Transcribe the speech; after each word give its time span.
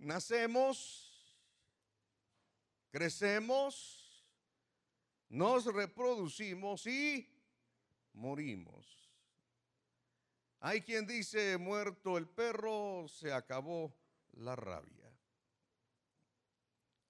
nacemos, 0.00 1.12
crecemos, 2.90 4.26
nos 5.28 5.64
reproducimos 5.66 6.86
y 6.86 7.28
morimos. 8.12 8.86
Hay 10.60 10.82
quien 10.82 11.06
dice, 11.06 11.56
muerto 11.56 12.18
el 12.18 12.28
perro, 12.28 13.06
se 13.08 13.32
acabó 13.32 13.94
la 14.32 14.56
rabia. 14.56 15.10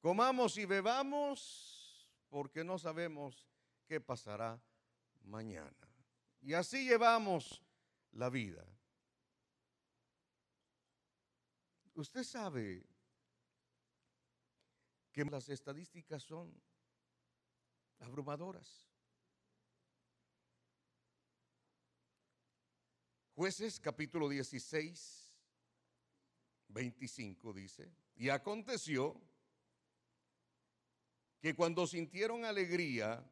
Comamos 0.01 0.57
y 0.57 0.65
bebamos 0.65 2.11
porque 2.29 2.65
no 2.65 2.79
sabemos 2.79 3.49
qué 3.87 4.01
pasará 4.01 4.63
mañana. 5.23 5.73
Y 6.41 6.55
así 6.55 6.85
llevamos 6.85 7.63
la 8.13 8.31
vida. 8.31 8.65
Usted 12.01 12.25
sabe 12.25 12.83
que 15.13 15.23
las 15.27 15.51
estadísticas 15.51 16.23
son 16.23 16.51
abrumadoras. 17.99 18.89
Jueces 23.35 23.79
capítulo 23.79 24.31
16, 24.31 25.31
25 26.69 27.53
dice, 27.53 27.93
y 28.17 28.31
aconteció 28.31 29.21
que 31.43 31.55
cuando 31.55 31.87
sintieron 31.87 32.47
alegría 32.47 33.23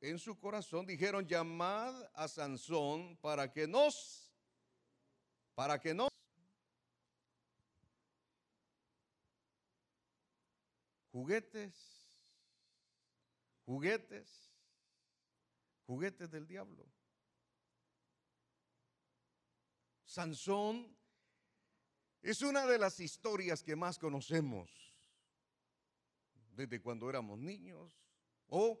en 0.00 0.20
su 0.20 0.38
corazón, 0.38 0.86
dijeron, 0.86 1.26
llamad 1.26 2.08
a 2.14 2.28
Sansón 2.28 3.16
para 3.16 3.50
que 3.50 3.66
nos, 3.66 4.32
para 5.56 5.80
que 5.80 5.92
nos, 5.92 6.12
juguetes, 11.12 11.74
juguetes, 13.64 14.50
juguetes 15.86 16.30
del 16.30 16.46
diablo. 16.46 16.90
Sansón 20.04 20.96
es 22.22 22.42
una 22.42 22.66
de 22.66 22.78
las 22.78 22.98
historias 23.00 23.62
que 23.62 23.76
más 23.76 23.98
conocemos 23.98 24.70
desde 26.54 26.80
cuando 26.80 27.08
éramos 27.08 27.38
niños 27.38 27.98
o 28.46 28.80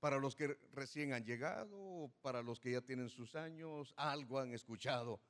para 0.00 0.18
los 0.18 0.36
que 0.36 0.58
recién 0.72 1.14
han 1.14 1.24
llegado 1.24 1.78
o 1.78 2.12
para 2.20 2.42
los 2.42 2.60
que 2.60 2.72
ya 2.72 2.82
tienen 2.82 3.08
sus 3.08 3.34
años, 3.34 3.94
algo 3.96 4.38
han 4.38 4.52
escuchado. 4.52 5.20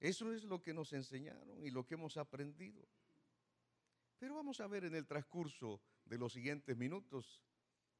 Eso 0.00 0.32
es 0.32 0.44
lo 0.44 0.62
que 0.62 0.72
nos 0.72 0.94
enseñaron 0.94 1.62
y 1.62 1.70
lo 1.70 1.86
que 1.86 1.94
hemos 1.94 2.16
aprendido. 2.16 2.88
Pero 4.18 4.34
vamos 4.34 4.60
a 4.60 4.66
ver 4.66 4.84
en 4.84 4.94
el 4.94 5.06
transcurso 5.06 5.80
de 6.06 6.16
los 6.18 6.32
siguientes 6.32 6.74
minutos 6.76 7.44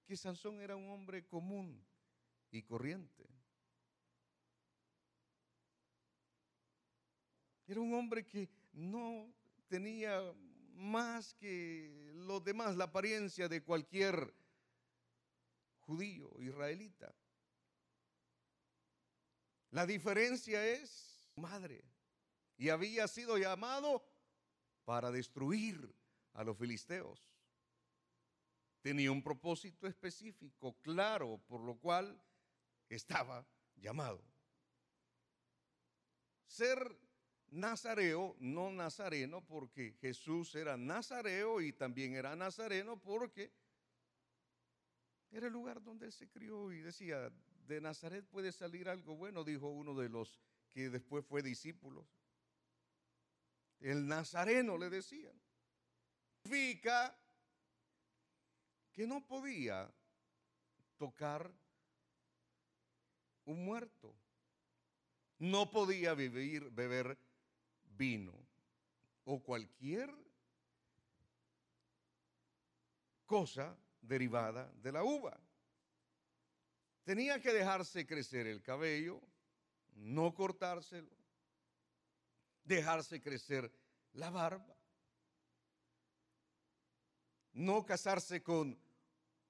que 0.06 0.16
Sansón 0.16 0.60
era 0.60 0.76
un 0.76 0.90
hombre 0.90 1.26
común 1.26 1.84
y 2.50 2.62
corriente. 2.62 3.28
Era 7.66 7.80
un 7.80 7.94
hombre 7.94 8.26
que 8.26 8.48
no 8.72 9.32
tenía 9.68 10.20
más 10.74 11.34
que 11.34 12.10
los 12.14 12.42
demás, 12.42 12.76
la 12.76 12.84
apariencia 12.84 13.48
de 13.48 13.62
cualquier 13.62 14.34
judío, 15.80 16.30
israelita. 16.40 17.14
La 19.70 19.86
diferencia 19.86 20.66
es 20.66 21.09
madre. 21.36 21.84
Y 22.56 22.68
había 22.68 23.08
sido 23.08 23.38
llamado 23.38 24.04
para 24.84 25.10
destruir 25.10 25.94
a 26.34 26.44
los 26.44 26.56
filisteos. 26.56 27.24
Tenía 28.82 29.12
un 29.12 29.22
propósito 29.22 29.86
específico, 29.86 30.74
claro, 30.80 31.38
por 31.46 31.60
lo 31.60 31.76
cual 31.76 32.20
estaba 32.88 33.46
llamado. 33.76 34.22
Ser 36.46 36.98
nazareo, 37.50 38.36
no 38.38 38.70
nazareno, 38.70 39.44
porque 39.46 39.96
Jesús 40.00 40.54
era 40.54 40.76
nazareo 40.76 41.60
y 41.60 41.72
también 41.72 42.14
era 42.14 42.34
nazareno 42.36 42.98
porque 43.00 43.52
era 45.30 45.46
el 45.46 45.52
lugar 45.52 45.82
donde 45.82 46.06
él 46.06 46.12
se 46.12 46.28
crió 46.28 46.72
y 46.72 46.80
decía, 46.80 47.30
de 47.66 47.80
Nazaret 47.80 48.26
puede 48.26 48.50
salir 48.50 48.88
algo 48.88 49.16
bueno, 49.16 49.44
dijo 49.44 49.68
uno 49.68 49.94
de 49.94 50.08
los 50.08 50.40
que 50.70 50.90
después 50.90 51.24
fue 51.24 51.42
discípulo. 51.42 52.06
El 53.80 54.06
nazareno 54.06 54.76
le 54.76 54.90
decían. 54.90 55.34
Significa 56.42 57.16
que 58.92 59.06
no 59.06 59.26
podía 59.26 59.90
tocar 60.96 61.50
un 63.44 63.64
muerto. 63.64 64.14
No 65.38 65.70
podía 65.70 66.14
vivir, 66.14 66.70
beber 66.70 67.18
vino 67.96 68.34
o 69.24 69.42
cualquier 69.42 70.14
cosa 73.24 73.76
derivada 74.00 74.70
de 74.82 74.92
la 74.92 75.04
uva. 75.04 75.38
Tenía 77.04 77.40
que 77.40 77.52
dejarse 77.52 78.06
crecer 78.06 78.46
el 78.46 78.62
cabello, 78.62 79.20
no 79.94 80.34
cortárselo, 80.34 81.16
dejarse 82.64 83.20
crecer 83.20 83.72
la 84.12 84.30
barba, 84.30 84.76
no 87.52 87.84
casarse 87.84 88.42
con 88.42 88.78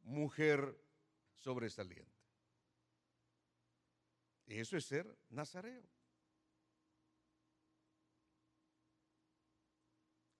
mujer 0.02 0.78
sobresaliente. 1.36 2.10
Eso 4.46 4.76
es 4.76 4.84
ser 4.84 5.16
nazareo. 5.28 5.88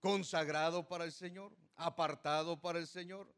Consagrado 0.01 0.89
para 0.89 1.05
el 1.05 1.13
Señor, 1.13 1.57
apartado 1.77 2.61
para 2.61 2.79
el 2.79 2.87
Señor. 2.87 3.33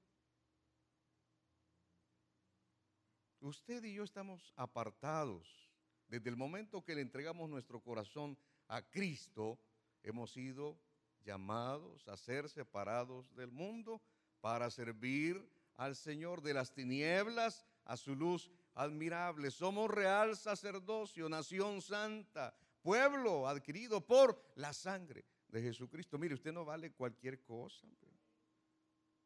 Usted 3.40 3.82
y 3.82 3.94
yo 3.94 4.04
estamos 4.04 4.52
apartados. 4.56 5.71
Desde 6.12 6.28
el 6.28 6.36
momento 6.36 6.84
que 6.84 6.94
le 6.94 7.00
entregamos 7.00 7.48
nuestro 7.48 7.80
corazón 7.80 8.36
a 8.68 8.82
Cristo, 8.82 9.58
hemos 10.02 10.30
sido 10.30 10.78
llamados 11.24 12.06
a 12.06 12.18
ser 12.18 12.50
separados 12.50 13.34
del 13.34 13.50
mundo 13.50 14.02
para 14.42 14.70
servir 14.70 15.42
al 15.74 15.96
Señor 15.96 16.42
de 16.42 16.52
las 16.52 16.74
tinieblas 16.74 17.64
a 17.86 17.96
su 17.96 18.14
luz 18.14 18.50
admirable. 18.74 19.50
Somos 19.50 19.90
real 19.90 20.36
sacerdocio, 20.36 21.30
nación 21.30 21.80
santa, 21.80 22.54
pueblo 22.82 23.48
adquirido 23.48 24.06
por 24.06 24.38
la 24.56 24.74
sangre 24.74 25.24
de 25.48 25.62
Jesucristo. 25.62 26.18
Mire, 26.18 26.34
usted 26.34 26.52
no 26.52 26.66
vale 26.66 26.92
cualquier 26.92 27.42
cosa. 27.42 27.88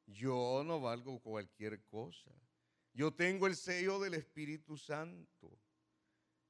Yo 0.06 0.62
no 0.64 0.80
valgo 0.80 1.18
cualquier 1.18 1.82
cosa. 1.86 2.30
Yo 2.94 3.12
tengo 3.12 3.48
el 3.48 3.56
sello 3.56 3.98
del 3.98 4.14
Espíritu 4.14 4.76
Santo. 4.76 5.58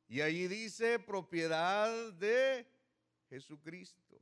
Y 0.09 0.21
ahí 0.21 0.47
dice 0.47 0.99
propiedad 0.99 2.13
de 2.13 2.67
Jesucristo. 3.29 4.21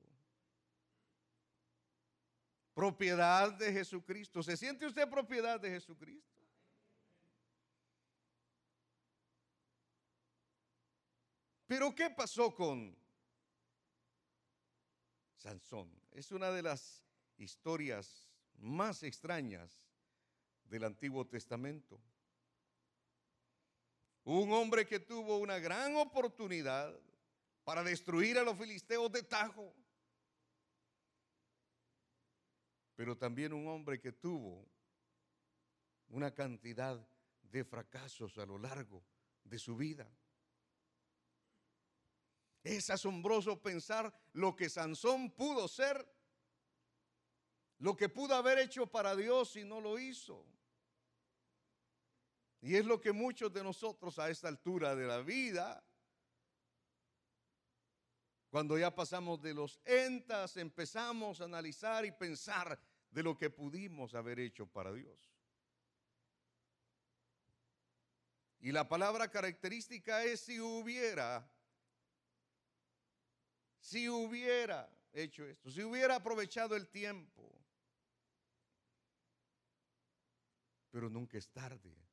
Propiedad 2.72 3.52
de 3.52 3.72
Jesucristo. 3.72 4.42
¿Se 4.42 4.56
siente 4.56 4.86
usted 4.86 5.08
propiedad 5.08 5.60
de 5.60 5.70
Jesucristo? 5.70 6.34
Pero 11.66 11.94
¿qué 11.94 12.10
pasó 12.10 12.54
con 12.54 12.96
Sansón? 15.36 15.90
Es 16.12 16.30
una 16.32 16.50
de 16.50 16.62
las 16.62 17.02
historias 17.36 18.28
más 18.58 19.02
extrañas 19.02 19.88
del 20.64 20.84
Antiguo 20.84 21.26
Testamento. 21.26 22.00
Un 24.24 24.52
hombre 24.52 24.86
que 24.86 25.00
tuvo 25.00 25.38
una 25.38 25.58
gran 25.58 25.96
oportunidad 25.96 26.98
para 27.62 27.82
destruir 27.82 28.38
a 28.38 28.42
los 28.42 28.58
filisteos 28.58 29.12
de 29.12 29.22
Tajo, 29.22 29.74
pero 32.94 33.16
también 33.16 33.52
un 33.52 33.68
hombre 33.68 34.00
que 34.00 34.12
tuvo 34.12 34.66
una 36.08 36.32
cantidad 36.32 37.06
de 37.42 37.64
fracasos 37.64 38.38
a 38.38 38.46
lo 38.46 38.58
largo 38.58 39.04
de 39.44 39.58
su 39.58 39.76
vida. 39.76 40.10
Es 42.62 42.88
asombroso 42.88 43.60
pensar 43.60 44.12
lo 44.32 44.56
que 44.56 44.70
Sansón 44.70 45.30
pudo 45.30 45.68
ser, 45.68 46.08
lo 47.78 47.94
que 47.94 48.08
pudo 48.08 48.34
haber 48.34 48.58
hecho 48.58 48.86
para 48.86 49.14
Dios 49.14 49.56
y 49.56 49.64
no 49.64 49.80
lo 49.80 49.98
hizo. 49.98 50.46
Y 52.64 52.76
es 52.76 52.86
lo 52.86 52.98
que 52.98 53.12
muchos 53.12 53.52
de 53.52 53.62
nosotros 53.62 54.18
a 54.18 54.30
esta 54.30 54.48
altura 54.48 54.96
de 54.96 55.06
la 55.06 55.20
vida 55.20 55.84
Cuando 58.54 58.78
ya 58.78 58.94
pasamos 58.94 59.42
de 59.42 59.52
los 59.52 59.80
entas, 59.84 60.56
empezamos 60.58 61.40
a 61.40 61.44
analizar 61.46 62.04
y 62.04 62.12
pensar 62.12 62.78
de 63.10 63.20
lo 63.20 63.36
que 63.36 63.50
pudimos 63.50 64.14
haber 64.14 64.38
hecho 64.38 64.64
para 64.64 64.92
Dios. 64.92 65.34
Y 68.60 68.70
la 68.70 68.88
palabra 68.88 69.28
característica 69.28 70.22
es 70.22 70.38
si 70.38 70.60
hubiera, 70.60 71.50
si 73.80 74.08
hubiera 74.08 74.88
hecho 75.12 75.44
esto, 75.44 75.72
si 75.72 75.82
hubiera 75.82 76.14
aprovechado 76.14 76.76
el 76.76 76.86
tiempo. 76.86 77.60
Pero 80.92 81.10
nunca 81.10 81.38
es 81.38 81.50
tarde 81.50 82.03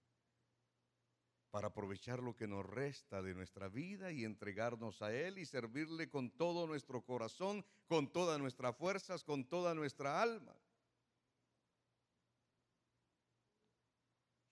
para 1.52 1.68
aprovechar 1.68 2.24
lo 2.24 2.34
que 2.34 2.48
nos 2.48 2.66
resta 2.66 3.22
de 3.22 3.36
nuestra 3.36 3.68
vida 3.68 4.12
y 4.12 4.24
entregarnos 4.24 5.02
a 5.02 5.14
Él 5.14 5.38
y 5.38 5.46
servirle 5.46 6.10
con 6.10 6.32
todo 6.32 6.66
nuestro 6.66 7.04
corazón, 7.04 7.66
con 7.88 8.12
todas 8.12 8.40
nuestras 8.40 8.76
fuerzas, 8.78 9.24
con 9.24 9.44
toda 9.46 9.76
nuestra 9.76 10.22
alma. 10.22 10.56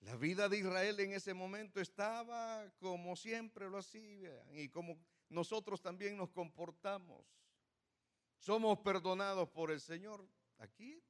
La 0.01 0.15
vida 0.17 0.49
de 0.49 0.59
Israel 0.59 0.99
en 0.99 1.13
ese 1.13 1.33
momento 1.33 1.79
estaba 1.79 2.69
como 2.79 3.15
siempre 3.15 3.69
lo 3.69 3.77
hacía 3.77 4.43
y 4.51 4.67
como 4.69 4.97
nosotros 5.29 5.81
también 5.81 6.17
nos 6.17 6.29
comportamos. 6.29 7.25
Somos 8.39 8.79
perdonados 8.79 9.47
por 9.49 9.71
el 9.71 9.79
Señor. 9.79 10.27
Aquí 10.57 11.01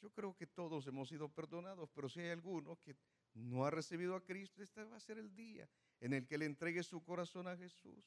yo 0.00 0.10
creo 0.10 0.34
que 0.36 0.46
todos 0.46 0.86
hemos 0.86 1.08
sido 1.08 1.28
perdonados, 1.28 1.90
pero 1.94 2.08
si 2.08 2.20
hay 2.20 2.30
alguno 2.30 2.78
que 2.80 2.96
no 3.34 3.64
ha 3.64 3.70
recibido 3.70 4.14
a 4.14 4.24
Cristo, 4.24 4.62
este 4.62 4.84
va 4.84 4.96
a 4.96 5.00
ser 5.00 5.18
el 5.18 5.34
día 5.34 5.68
en 6.00 6.12
el 6.12 6.26
que 6.26 6.38
le 6.38 6.46
entregue 6.46 6.82
su 6.82 7.02
corazón 7.02 7.48
a 7.48 7.56
Jesús. 7.56 8.04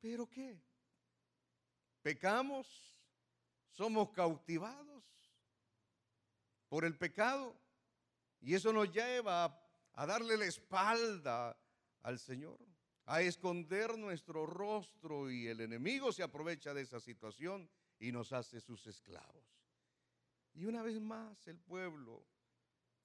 ¿Pero 0.00 0.28
qué? 0.28 0.60
¿Pecamos? 2.02 2.96
¿Somos 3.70 4.10
cautivados 4.10 5.04
por 6.68 6.84
el 6.84 6.96
pecado? 6.96 7.60
Y 8.40 8.54
eso 8.54 8.72
nos 8.72 8.90
lleva 8.92 9.44
a, 9.92 10.06
darle 10.06 10.36
la 10.36 10.46
espalda 10.46 11.56
al 12.02 12.18
Señor, 12.18 12.58
a 13.04 13.20
esconder 13.20 13.98
nuestro 13.98 14.46
rostro 14.46 15.30
y 15.30 15.46
el 15.48 15.60
enemigo 15.60 16.12
se 16.12 16.22
aprovecha 16.22 16.72
de 16.72 16.82
esa 16.82 17.00
situación 17.00 17.68
y 17.98 18.12
nos 18.12 18.32
hace 18.32 18.60
sus 18.60 18.86
esclavos. 18.86 19.44
Y 20.54 20.64
una 20.64 20.82
vez 20.82 20.98
más 21.00 21.46
el 21.48 21.58
pueblo 21.58 22.24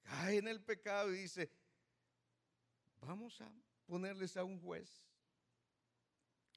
cae 0.06 0.38
en 0.38 0.48
el 0.48 0.60
pecado 0.60 1.12
y 1.12 1.18
dice, 1.18 1.50
vamos 3.00 3.40
a 3.40 3.52
ponerles 3.86 4.36
a 4.36 4.44
un 4.44 4.60
juez, 4.60 4.88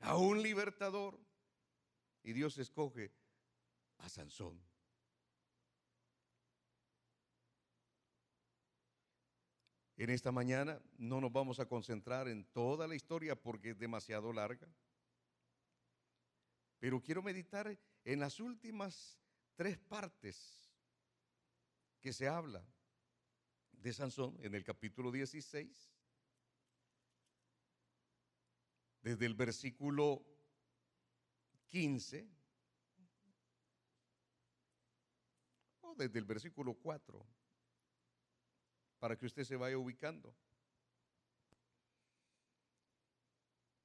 a 0.01 0.15
un 0.17 0.41
libertador. 0.41 1.19
Y 2.21 2.33
Dios 2.33 2.57
escoge 2.57 3.11
a 3.99 4.09
Sansón. 4.09 4.61
En 9.95 10.09
esta 10.09 10.31
mañana 10.31 10.81
no 10.97 11.19
nos 11.19 11.31
vamos 11.31 11.59
a 11.59 11.65
concentrar 11.65 12.27
en 12.27 12.45
toda 12.45 12.87
la 12.87 12.95
historia 12.95 13.35
porque 13.35 13.71
es 13.71 13.77
demasiado 13.77 14.31
larga. 14.31 14.67
Pero 16.79 17.01
quiero 17.01 17.21
meditar 17.21 17.77
en 18.05 18.19
las 18.19 18.39
últimas 18.39 19.19
tres 19.55 19.77
partes 19.77 20.71
que 21.99 22.13
se 22.13 22.27
habla 22.27 22.65
de 23.81 23.93
Sansón 23.93 24.37
en 24.41 24.55
el 24.55 24.63
capítulo 24.63 25.11
16. 25.11 25.91
Desde 29.01 29.25
el 29.25 29.33
versículo 29.33 30.25
15 31.67 32.29
o 35.81 35.95
desde 35.95 36.19
el 36.19 36.25
versículo 36.25 36.73
4 36.73 37.25
para 38.99 39.17
que 39.17 39.25
usted 39.25 39.45
se 39.45 39.55
vaya 39.55 39.77
ubicando. 39.77 40.35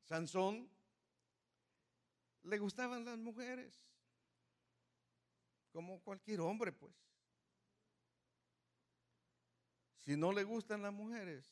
Sansón 0.02 0.68
le 2.42 2.58
gustaban 2.58 3.04
las 3.04 3.16
mujeres, 3.16 3.86
como 5.70 6.02
cualquier 6.02 6.40
hombre, 6.40 6.72
pues. 6.72 7.13
Si 10.04 10.16
no 10.16 10.32
le 10.32 10.44
gustan 10.44 10.82
las 10.82 10.92
mujeres, 10.92 11.50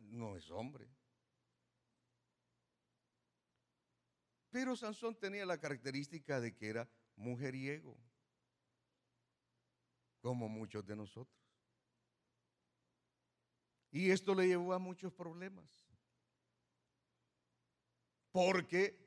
no 0.00 0.36
es 0.36 0.50
hombre. 0.50 0.88
Pero 4.50 4.76
Sansón 4.76 5.14
tenía 5.18 5.44
la 5.44 5.58
característica 5.58 6.40
de 6.40 6.54
que 6.54 6.68
era 6.68 6.88
mujeriego, 7.16 7.98
como 10.20 10.48
muchos 10.48 10.86
de 10.86 10.96
nosotros. 10.96 11.38
Y 13.90 14.10
esto 14.10 14.34
le 14.34 14.46
llevó 14.46 14.72
a 14.72 14.78
muchos 14.78 15.12
problemas. 15.12 15.86
Porque, 18.30 19.06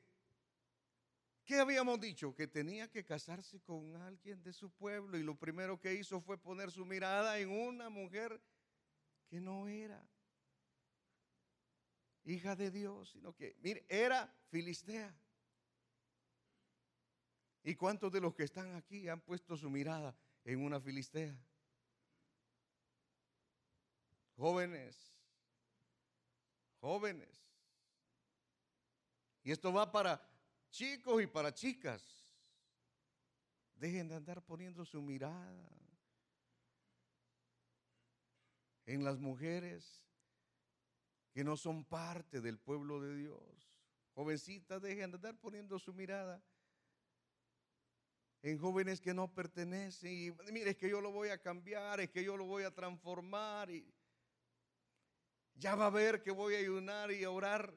¿qué 1.43 1.59
habíamos 1.59 1.99
dicho? 1.99 2.35
Que 2.35 2.47
tenía 2.47 2.91
que 2.91 3.03
casarse 3.03 3.59
con 3.61 3.95
alguien 3.95 4.43
de 4.43 4.53
su 4.53 4.71
pueblo 4.71 5.17
y 5.17 5.23
lo 5.23 5.35
primero 5.39 5.79
que 5.79 5.95
hizo 5.95 6.21
fue 6.21 6.37
poner 6.37 6.69
su 6.69 6.85
mirada 6.85 7.39
en 7.39 7.49
una 7.49 7.89
mujer 7.89 8.39
que 9.27 9.39
no 9.39 9.67
era 9.67 10.05
hija 12.25 12.55
de 12.55 12.71
Dios, 12.71 13.09
sino 13.11 13.33
que, 13.35 13.55
mire, 13.61 13.85
era 13.87 14.33
filistea. 14.49 15.15
¿Y 17.63 17.75
cuántos 17.75 18.11
de 18.11 18.21
los 18.21 18.33
que 18.33 18.43
están 18.43 18.75
aquí 18.75 19.07
han 19.07 19.21
puesto 19.21 19.57
su 19.57 19.69
mirada 19.69 20.15
en 20.43 20.63
una 20.63 20.79
filistea? 20.79 21.35
Jóvenes, 24.37 25.15
jóvenes. 26.79 27.45
Y 29.43 29.51
esto 29.51 29.71
va 29.71 29.91
para 29.91 30.21
chicos 30.69 31.21
y 31.21 31.27
para 31.27 31.53
chicas. 31.53 32.03
Dejen 33.75 34.07
de 34.07 34.15
andar 34.15 34.43
poniendo 34.43 34.85
su 34.85 35.01
mirada 35.01 35.69
en 38.85 39.03
las 39.03 39.19
mujeres 39.19 40.05
que 41.31 41.43
no 41.43 41.57
son 41.57 41.83
parte 41.83 42.41
del 42.41 42.57
pueblo 42.57 43.01
de 43.01 43.15
Dios. 43.15 43.75
Jovencitas, 44.13 44.81
dejen 44.81 45.11
de 45.11 45.17
andar 45.17 45.37
poniendo 45.37 45.77
su 45.79 45.93
mirada 45.93 46.41
en 48.41 48.57
jóvenes 48.57 49.01
que 49.01 49.13
no 49.13 49.33
pertenecen. 49.33 50.11
Y 50.11 50.31
mire, 50.51 50.71
es 50.71 50.77
que 50.77 50.89
yo 50.89 51.01
lo 51.01 51.11
voy 51.11 51.29
a 51.29 51.41
cambiar, 51.41 51.99
es 51.99 52.09
que 52.11 52.23
yo 52.23 52.37
lo 52.37 52.45
voy 52.45 52.63
a 52.63 52.73
transformar. 52.73 53.69
Y, 53.69 53.91
ya 55.55 55.75
va 55.75 55.87
a 55.87 55.89
ver 55.89 56.21
que 56.21 56.31
voy 56.31 56.55
a 56.55 56.59
ayunar 56.59 57.11
y 57.11 57.23
a 57.23 57.31
orar. 57.31 57.73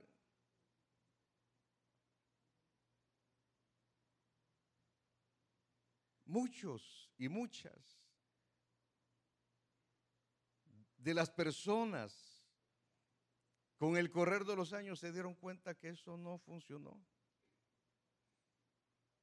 Muchos 6.27 7.11
y 7.17 7.29
muchas 7.29 7.98
de 11.09 11.15
las 11.15 11.31
personas 11.31 12.45
con 13.79 13.97
el 13.97 14.11
correr 14.11 14.45
de 14.45 14.55
los 14.55 14.75
años 14.75 15.01
se 15.01 15.11
dieron 15.11 15.35
cuenta 15.35 15.75
que 15.75 15.89
eso 15.89 16.19
no 16.19 16.37
funcionó. 16.37 17.03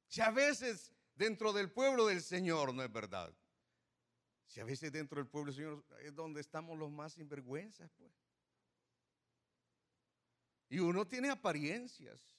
Si 0.08 0.20
a 0.20 0.32
veces 0.32 0.92
dentro 1.14 1.52
del 1.52 1.70
pueblo 1.70 2.06
del 2.06 2.22
Señor 2.22 2.74
no 2.74 2.82
es 2.82 2.90
verdad. 2.90 3.32
Si 4.48 4.58
a 4.58 4.64
veces 4.64 4.90
dentro 4.90 5.20
del 5.20 5.28
pueblo 5.28 5.52
del 5.52 5.62
Señor 5.62 5.84
es 6.00 6.12
donde 6.12 6.40
estamos 6.40 6.76
los 6.76 6.90
más 6.90 7.12
sinvergüenzas, 7.12 7.88
pues. 7.92 8.12
Y 10.68 10.80
uno 10.80 11.06
tiene 11.06 11.30
apariencias. 11.30 12.36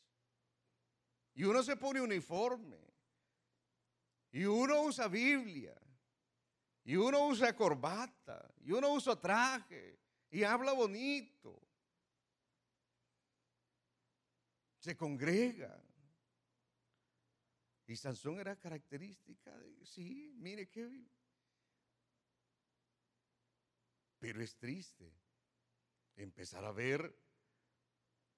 Y 1.33 1.45
uno 1.45 1.63
se 1.63 1.77
pone 1.77 2.01
uniforme. 2.01 2.85
Y 4.29 4.43
uno 4.43 4.81
usa 4.81 5.07
Biblia. 5.07 5.79
Y 6.87 6.95
uno 6.95 7.27
usa 7.27 7.53
corbata. 7.53 8.49
Y 8.63 8.71
uno 8.71 8.93
usa 8.93 9.19
traje. 9.19 9.99
Y 10.29 10.43
habla 10.43 10.71
bonito. 10.71 11.61
Se 14.79 14.95
congrega. 14.95 15.83
Y 17.87 17.97
Sansón 17.97 18.39
era 18.39 18.57
característica 18.57 19.57
de, 19.57 19.85
sí, 19.85 20.33
mire 20.37 20.69
qué. 20.69 21.09
Pero 24.19 24.41
es 24.41 24.55
triste 24.55 25.13
empezar 26.15 26.63
a 26.63 26.71
ver 26.71 27.21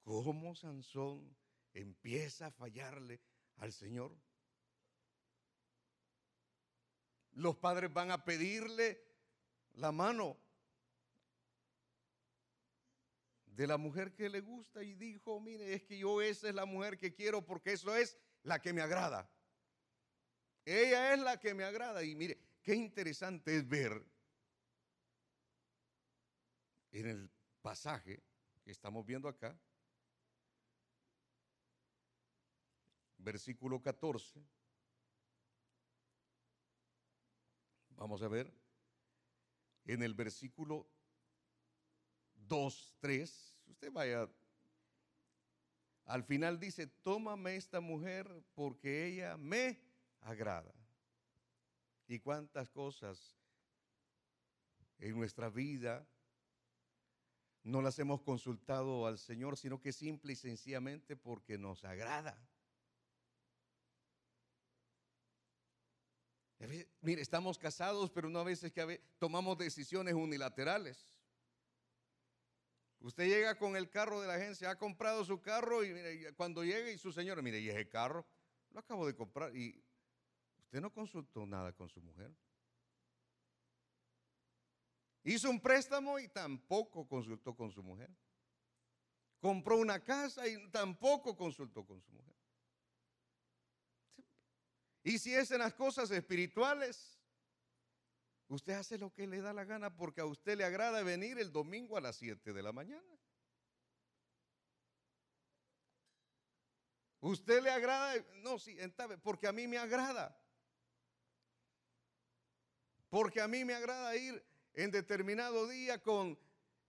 cómo 0.02 0.56
Sansón 0.56 1.38
empieza 1.72 2.48
a 2.48 2.52
fallarle 2.52 3.22
al 3.58 3.72
Señor. 3.74 4.18
Los 7.34 7.56
padres 7.58 7.92
van 7.92 8.12
a 8.12 8.24
pedirle 8.24 9.02
la 9.76 9.92
mano 9.92 10.38
de 13.46 13.68
la 13.68 13.78
mujer 13.78 14.14
que 14.14 14.30
le 14.30 14.42
gusta 14.42 14.84
y 14.84 14.94
dijo, 14.94 15.40
mire, 15.40 15.74
es 15.74 15.84
que 15.84 15.98
yo 15.98 16.22
esa 16.22 16.48
es 16.48 16.56
la 16.56 16.66
mujer 16.66 16.98
que 16.98 17.14
quiero 17.14 17.46
porque 17.46 17.74
eso 17.74 17.96
es 17.96 18.18
la 18.44 18.62
que 18.62 18.74
me 18.74 18.82
agrada. 18.82 19.30
Ella 20.66 21.14
es 21.14 21.20
la 21.20 21.40
que 21.40 21.54
me 21.54 21.64
agrada. 21.64 22.04
Y 22.04 22.16
mire, 22.16 22.40
qué 22.62 22.76
interesante 22.76 23.58
es 23.58 23.68
ver 23.68 24.06
en 26.92 27.08
el 27.08 27.30
pasaje 27.62 28.24
que 28.64 28.72
estamos 28.72 29.06
viendo 29.06 29.28
acá, 29.28 29.60
versículo 33.18 33.82
14. 33.82 34.42
Vamos 38.00 38.22
a 38.22 38.30
ver, 38.30 38.50
en 39.84 40.02
el 40.04 40.14
versículo 40.14 40.90
2, 42.36 42.96
3, 43.02 43.58
usted 43.68 43.92
vaya, 43.92 44.30
al 46.06 46.24
final 46.24 46.62
dice, 46.62 46.88
tómame 46.88 47.58
esta 47.58 47.82
mujer 47.82 48.42
porque 48.56 49.06
ella 49.06 49.36
me 49.36 49.82
agrada. 50.22 50.74
Y 52.08 52.20
cuántas 52.20 52.70
cosas 52.70 53.38
en 55.00 55.18
nuestra 55.18 55.50
vida 55.50 56.08
no 57.64 57.82
las 57.82 58.00
hemos 58.00 58.22
consultado 58.22 59.08
al 59.08 59.20
Señor, 59.20 59.58
sino 59.58 59.82
que 59.82 59.92
simple 59.92 60.32
y 60.32 60.38
sencillamente 60.38 61.18
porque 61.18 61.58
nos 61.58 61.84
agrada. 61.84 62.49
Mire, 66.60 67.22
estamos 67.22 67.58
casados, 67.58 68.12
pero 68.12 68.30
no 68.30 68.40
a 68.40 68.44
veces 68.44 68.72
que 68.74 69.02
tomamos 69.18 69.58
decisiones 69.58 70.14
unilaterales. 70.14 71.16
Usted 73.00 73.28
llega 73.28 73.58
con 73.58 73.78
el 73.78 73.90
carro 73.90 74.20
de 74.20 74.28
la 74.28 74.36
agencia, 74.36 74.72
ha 74.72 74.78
comprado 74.78 75.24
su 75.24 75.42
carro 75.42 75.86
y 75.86 76.34
cuando 76.36 76.66
llega 76.66 76.92
y 76.92 76.98
su 76.98 77.14
señora, 77.14 77.42
mire, 77.42 77.60
y 77.60 77.70
ese 77.70 77.88
carro 77.88 78.26
lo 78.72 78.82
acabo 78.82 79.08
de 79.08 79.16
comprar 79.16 79.56
y 79.56 79.82
usted 80.64 80.82
no 80.82 80.92
consultó 80.92 81.46
nada 81.46 81.72
con 81.72 81.88
su 81.88 82.02
mujer. 82.02 82.36
Hizo 85.24 85.50
un 85.50 85.62
préstamo 85.62 86.20
y 86.20 86.28
tampoco 86.28 87.08
consultó 87.08 87.56
con 87.56 87.72
su 87.72 87.82
mujer. 87.82 88.10
Compró 89.40 89.78
una 89.78 90.04
casa 90.04 90.46
y 90.46 90.70
tampoco 90.70 91.38
consultó 91.38 91.86
con 91.86 92.02
su 92.02 92.12
mujer. 92.12 92.36
Y 95.10 95.18
si 95.18 95.34
es 95.34 95.50
en 95.50 95.58
las 95.58 95.74
cosas 95.74 96.12
espirituales, 96.12 97.20
usted 98.48 98.74
hace 98.74 98.96
lo 99.00 99.12
que 99.12 99.26
le 99.26 99.42
da 99.42 99.54
la 99.54 99.66
gana 99.66 99.90
porque 99.96 100.22
a 100.22 100.26
usted 100.26 100.56
le 100.56 100.64
agrada 100.64 101.02
venir 101.02 101.40
el 101.40 101.52
domingo 101.52 101.98
a 101.98 102.02
las 102.02 102.18
7 102.18 102.54
de 102.54 102.62
la 102.62 102.72
mañana. 102.72 103.18
Usted 107.22 107.64
le 107.64 107.72
agrada, 107.72 108.24
no, 108.44 108.60
sí, 108.60 108.78
porque 109.24 109.48
a 109.48 109.52
mí 109.52 109.68
me 109.68 109.80
agrada. 109.80 110.40
Porque 113.10 113.42
a 113.42 113.48
mí 113.48 113.66
me 113.66 113.74
agrada 113.74 114.16
ir 114.16 114.46
en 114.76 114.92
determinado 114.92 115.68
día 115.68 116.00
con 116.04 116.38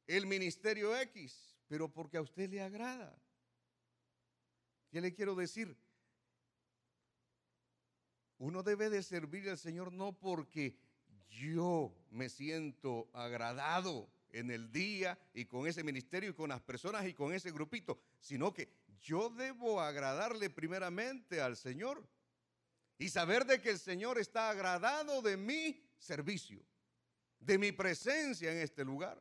el 0.06 0.26
ministerio 0.26 0.94
X, 0.94 1.56
pero 1.68 1.90
porque 1.90 2.18
a 2.18 2.20
usted 2.20 2.50
le 2.50 2.60
agrada. 2.60 3.18
¿Qué 4.90 5.00
le 5.00 5.14
quiero 5.14 5.34
decir? 5.34 5.74
Uno 8.40 8.64
debe 8.64 8.90
de 8.90 9.04
servir 9.04 9.48
al 9.48 9.56
Señor 9.56 9.92
no 9.92 10.12
porque 10.12 10.76
yo 11.28 11.94
me 12.10 12.28
siento 12.28 13.08
agradado 13.12 14.10
en 14.32 14.50
el 14.50 14.72
día 14.72 15.16
y 15.32 15.44
con 15.44 15.68
ese 15.68 15.84
ministerio 15.84 16.30
y 16.30 16.34
con 16.34 16.48
las 16.48 16.60
personas 16.60 17.06
y 17.06 17.14
con 17.14 17.32
ese 17.32 17.52
grupito, 17.52 18.00
sino 18.18 18.52
que 18.52 18.68
yo 19.00 19.30
debo 19.30 19.80
agradarle 19.80 20.50
primeramente 20.50 21.40
al 21.40 21.56
Señor 21.56 22.04
y 22.98 23.08
saber 23.08 23.46
de 23.46 23.60
que 23.60 23.70
el 23.70 23.78
Señor 23.78 24.18
está 24.18 24.50
agradado 24.50 25.22
de 25.22 25.36
mi 25.36 25.80
servicio 25.98 26.64
de 27.40 27.58
mi 27.58 27.72
presencia 27.72 28.52
en 28.52 28.58
este 28.58 28.84
lugar. 28.84 29.20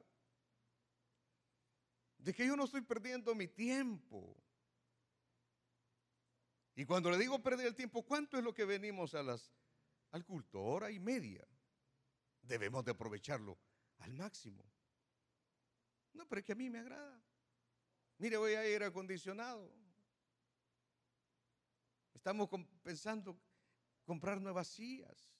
De 2.17 2.33
que 2.33 2.45
yo 2.45 2.55
no 2.55 2.65
estoy 2.65 2.81
perdiendo 2.81 3.33
mi 3.33 3.47
tiempo. 3.47 4.35
Y 6.75 6.85
cuando 6.85 7.11
le 7.11 7.17
digo 7.17 7.41
perder 7.41 7.67
el 7.67 7.75
tiempo, 7.75 8.03
¿cuánto 8.03 8.37
es 8.37 8.43
lo 8.43 8.53
que 8.53 8.65
venimos 8.65 9.13
a 9.13 9.23
las, 9.23 9.51
al 10.11 10.25
culto? 10.25 10.61
Hora 10.61 10.91
y 10.91 10.99
media. 10.99 11.45
Debemos 12.41 12.85
de 12.85 12.91
aprovecharlo 12.91 13.57
al 13.99 14.13
máximo. 14.13 14.63
No, 16.13 16.27
pero 16.27 16.39
es 16.39 16.45
que 16.45 16.53
a 16.53 16.55
mí 16.55 16.69
me 16.69 16.79
agrada. 16.79 17.21
Mire, 18.17 18.37
voy 18.37 18.53
a 18.53 18.67
ir 18.67 18.83
acondicionado. 18.83 19.71
Estamos 22.13 22.49
pensando 22.83 23.39
comprar 24.03 24.41
nuevas 24.41 24.67
sillas. 24.67 25.31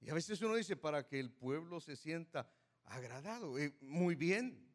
Y 0.00 0.10
a 0.10 0.14
veces 0.14 0.40
uno 0.42 0.54
dice, 0.54 0.76
para 0.76 1.06
que 1.06 1.18
el 1.18 1.32
pueblo 1.32 1.80
se 1.80 1.96
sienta 1.96 2.48
agradado, 2.84 3.58
eh, 3.58 3.76
muy 3.80 4.14
bien. 4.14 4.68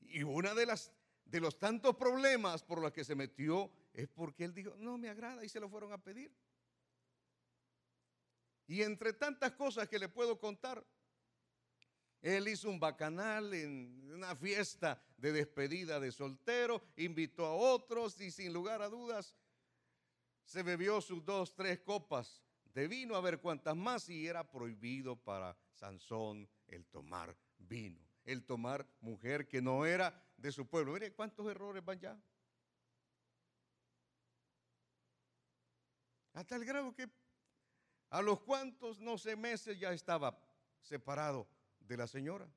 Y 0.00 0.22
una 0.22 0.54
de 0.54 0.66
las 0.66 0.92
de 1.26 1.40
los 1.40 1.58
tantos 1.58 1.96
problemas 1.96 2.62
por 2.62 2.80
los 2.80 2.92
que 2.92 3.04
se 3.04 3.14
metió 3.14 3.70
es 3.92 4.08
porque 4.08 4.44
él 4.44 4.54
dijo, 4.54 4.74
no 4.78 4.96
me 4.96 5.08
agrada 5.08 5.44
y 5.44 5.48
se 5.48 5.60
lo 5.60 5.68
fueron 5.68 5.92
a 5.92 5.98
pedir. 5.98 6.32
Y 8.68 8.82
entre 8.82 9.12
tantas 9.12 9.52
cosas 9.52 9.88
que 9.88 9.98
le 9.98 10.08
puedo 10.08 10.38
contar, 10.38 10.84
él 12.22 12.48
hizo 12.48 12.68
un 12.68 12.80
bacanal 12.80 13.54
en 13.54 14.10
una 14.12 14.34
fiesta 14.34 15.00
de 15.16 15.32
despedida 15.32 16.00
de 16.00 16.10
soltero, 16.10 16.82
invitó 16.96 17.46
a 17.46 17.54
otros 17.54 18.20
y 18.20 18.30
sin 18.30 18.52
lugar 18.52 18.82
a 18.82 18.88
dudas 18.88 19.36
se 20.44 20.62
bebió 20.62 21.00
sus 21.00 21.24
dos, 21.24 21.54
tres 21.54 21.80
copas 21.80 22.42
de 22.72 22.88
vino, 22.88 23.16
a 23.16 23.20
ver 23.20 23.40
cuántas 23.40 23.76
más, 23.76 24.08
y 24.08 24.26
era 24.26 24.48
prohibido 24.48 25.16
para 25.16 25.56
Sansón 25.72 26.48
el 26.68 26.86
tomar 26.86 27.36
vino, 27.58 28.00
el 28.24 28.44
tomar 28.44 28.86
mujer 29.00 29.48
que 29.48 29.60
no 29.60 29.84
era 29.86 30.25
de 30.36 30.52
su 30.52 30.66
pueblo. 30.66 30.92
Mire 30.92 31.12
cuántos 31.12 31.46
errores 31.48 31.84
van 31.84 31.98
ya. 31.98 32.20
Hasta 36.32 36.56
el 36.56 36.64
grado 36.64 36.94
que 36.94 37.08
a 38.10 38.22
los 38.22 38.40
cuantos, 38.40 39.00
no 39.00 39.18
sé, 39.18 39.36
meses 39.36 39.78
ya 39.78 39.92
estaba 39.92 40.38
separado 40.80 41.48
de 41.80 41.96
la 41.96 42.06
señora. 42.06 42.48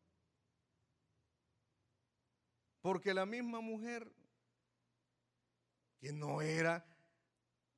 Porque 2.82 3.14
la 3.14 3.26
misma 3.26 3.62
mujer, 3.62 4.12
que 6.00 6.14
no 6.14 6.42
era 6.42 6.86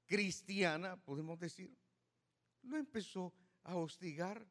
cristiana, 0.06 0.98
podemos 0.98 1.40
decir, 1.40 1.76
lo 2.64 2.78
empezó 2.78 3.34
a 3.64 3.76
hostigar. 3.76 4.46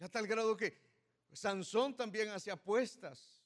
A 0.00 0.08
tal 0.08 0.26
grado 0.26 0.56
que 0.56 0.81
Sansón 1.32 1.96
también 1.96 2.28
hacía 2.30 2.54
apuestas. 2.54 3.42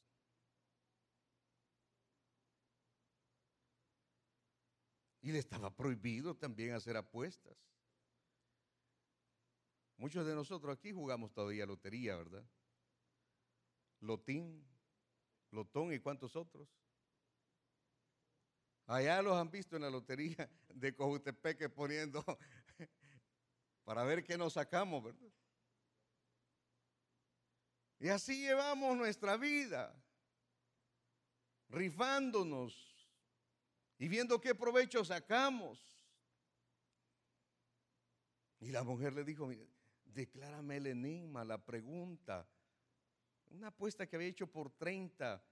Y 5.23 5.33
le 5.33 5.38
estaba 5.38 5.75
prohibido 5.75 6.37
también 6.37 6.75
hacer 6.75 6.97
apuestas. 6.97 7.57
Muchos 9.97 10.26
de 10.26 10.35
nosotros 10.35 10.76
aquí 10.76 10.93
jugamos 10.93 11.33
todavía 11.33 11.66
lotería, 11.66 12.16
¿verdad? 12.16 12.45
Lotín, 14.00 14.64
Lotón 15.50 15.93
y 15.93 15.99
cuántos 15.99 16.37
otros. 16.37 16.69
Allá 18.87 19.21
los 19.23 19.37
han 19.37 19.50
visto 19.50 19.75
en 19.75 19.83
la 19.83 19.90
lotería 19.90 20.49
de 20.69 20.95
Cojutepeque 20.95 21.69
poniendo 21.69 22.23
para 23.85 24.05
ver 24.05 24.23
qué 24.23 24.38
nos 24.38 24.52
sacamos, 24.52 25.02
¿verdad? 25.02 25.33
Y 27.99 28.09
así 28.09 28.41
llevamos 28.43 28.97
nuestra 28.97 29.37
vida, 29.37 29.95
rifándonos 31.69 32.95
y 33.99 34.09
viendo 34.09 34.41
qué 34.41 34.55
provecho 34.55 35.05
sacamos. 35.05 35.81
Y 38.61 38.71
la 38.71 38.83
mujer 38.83 39.15
le 39.15 39.25
dijo, 39.25 39.50
declárame 40.05 40.76
el 40.76 40.88
enigma, 40.88 41.45
la 41.45 41.59
pregunta. 41.59 42.47
Una 43.50 43.69
apuesta 43.69 44.07
que 44.07 44.17
había 44.17 44.29
hecho 44.29 44.47
por 44.47 44.71
30 44.71 45.43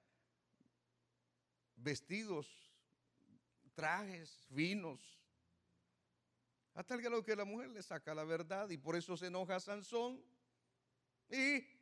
vestidos 1.77 2.47
trajes 3.75 4.47
finos. 4.55 5.01
Hasta 6.75 6.95
el 6.95 7.03
grado 7.03 7.23
que 7.23 7.37
la 7.37 7.45
mujer 7.45 7.71
le 7.71 7.83
saca 7.83 8.15
la 8.15 8.25
verdad 8.25 8.69
y 8.71 8.79
por 8.79 8.97
eso 8.97 9.17
se 9.17 9.27
enoja 9.27 9.57
a 9.57 9.61
Sansón 9.61 10.21
y 11.31 11.74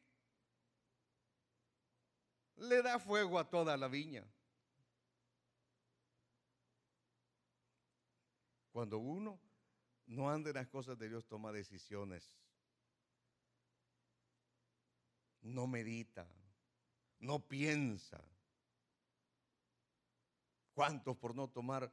le 2.56 2.82
da 2.82 2.98
fuego 2.98 3.38
a 3.38 3.48
toda 3.48 3.76
la 3.76 3.88
viña. 3.88 4.24
Cuando 8.72 8.98
uno 8.98 9.38
no 10.06 10.30
anda 10.30 10.50
en 10.50 10.56
las 10.56 10.68
cosas 10.68 10.98
de 10.98 11.08
Dios, 11.08 11.26
toma 11.26 11.52
decisiones 11.52 12.34
no 15.42 15.66
medita, 15.66 16.26
no 17.18 17.40
piensa. 17.40 18.22
¿Cuántos 20.72 21.16
por 21.16 21.34
no 21.34 21.48
tomar 21.48 21.92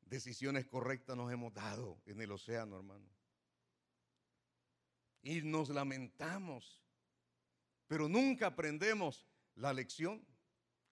decisiones 0.00 0.66
correctas 0.66 1.16
nos 1.16 1.32
hemos 1.32 1.54
dado 1.54 2.00
en 2.06 2.20
el 2.20 2.32
océano, 2.32 2.76
hermano? 2.76 3.08
Y 5.22 5.42
nos 5.42 5.68
lamentamos, 5.68 6.82
pero 7.86 8.08
nunca 8.08 8.48
aprendemos 8.48 9.24
la 9.56 9.72
lección. 9.72 10.26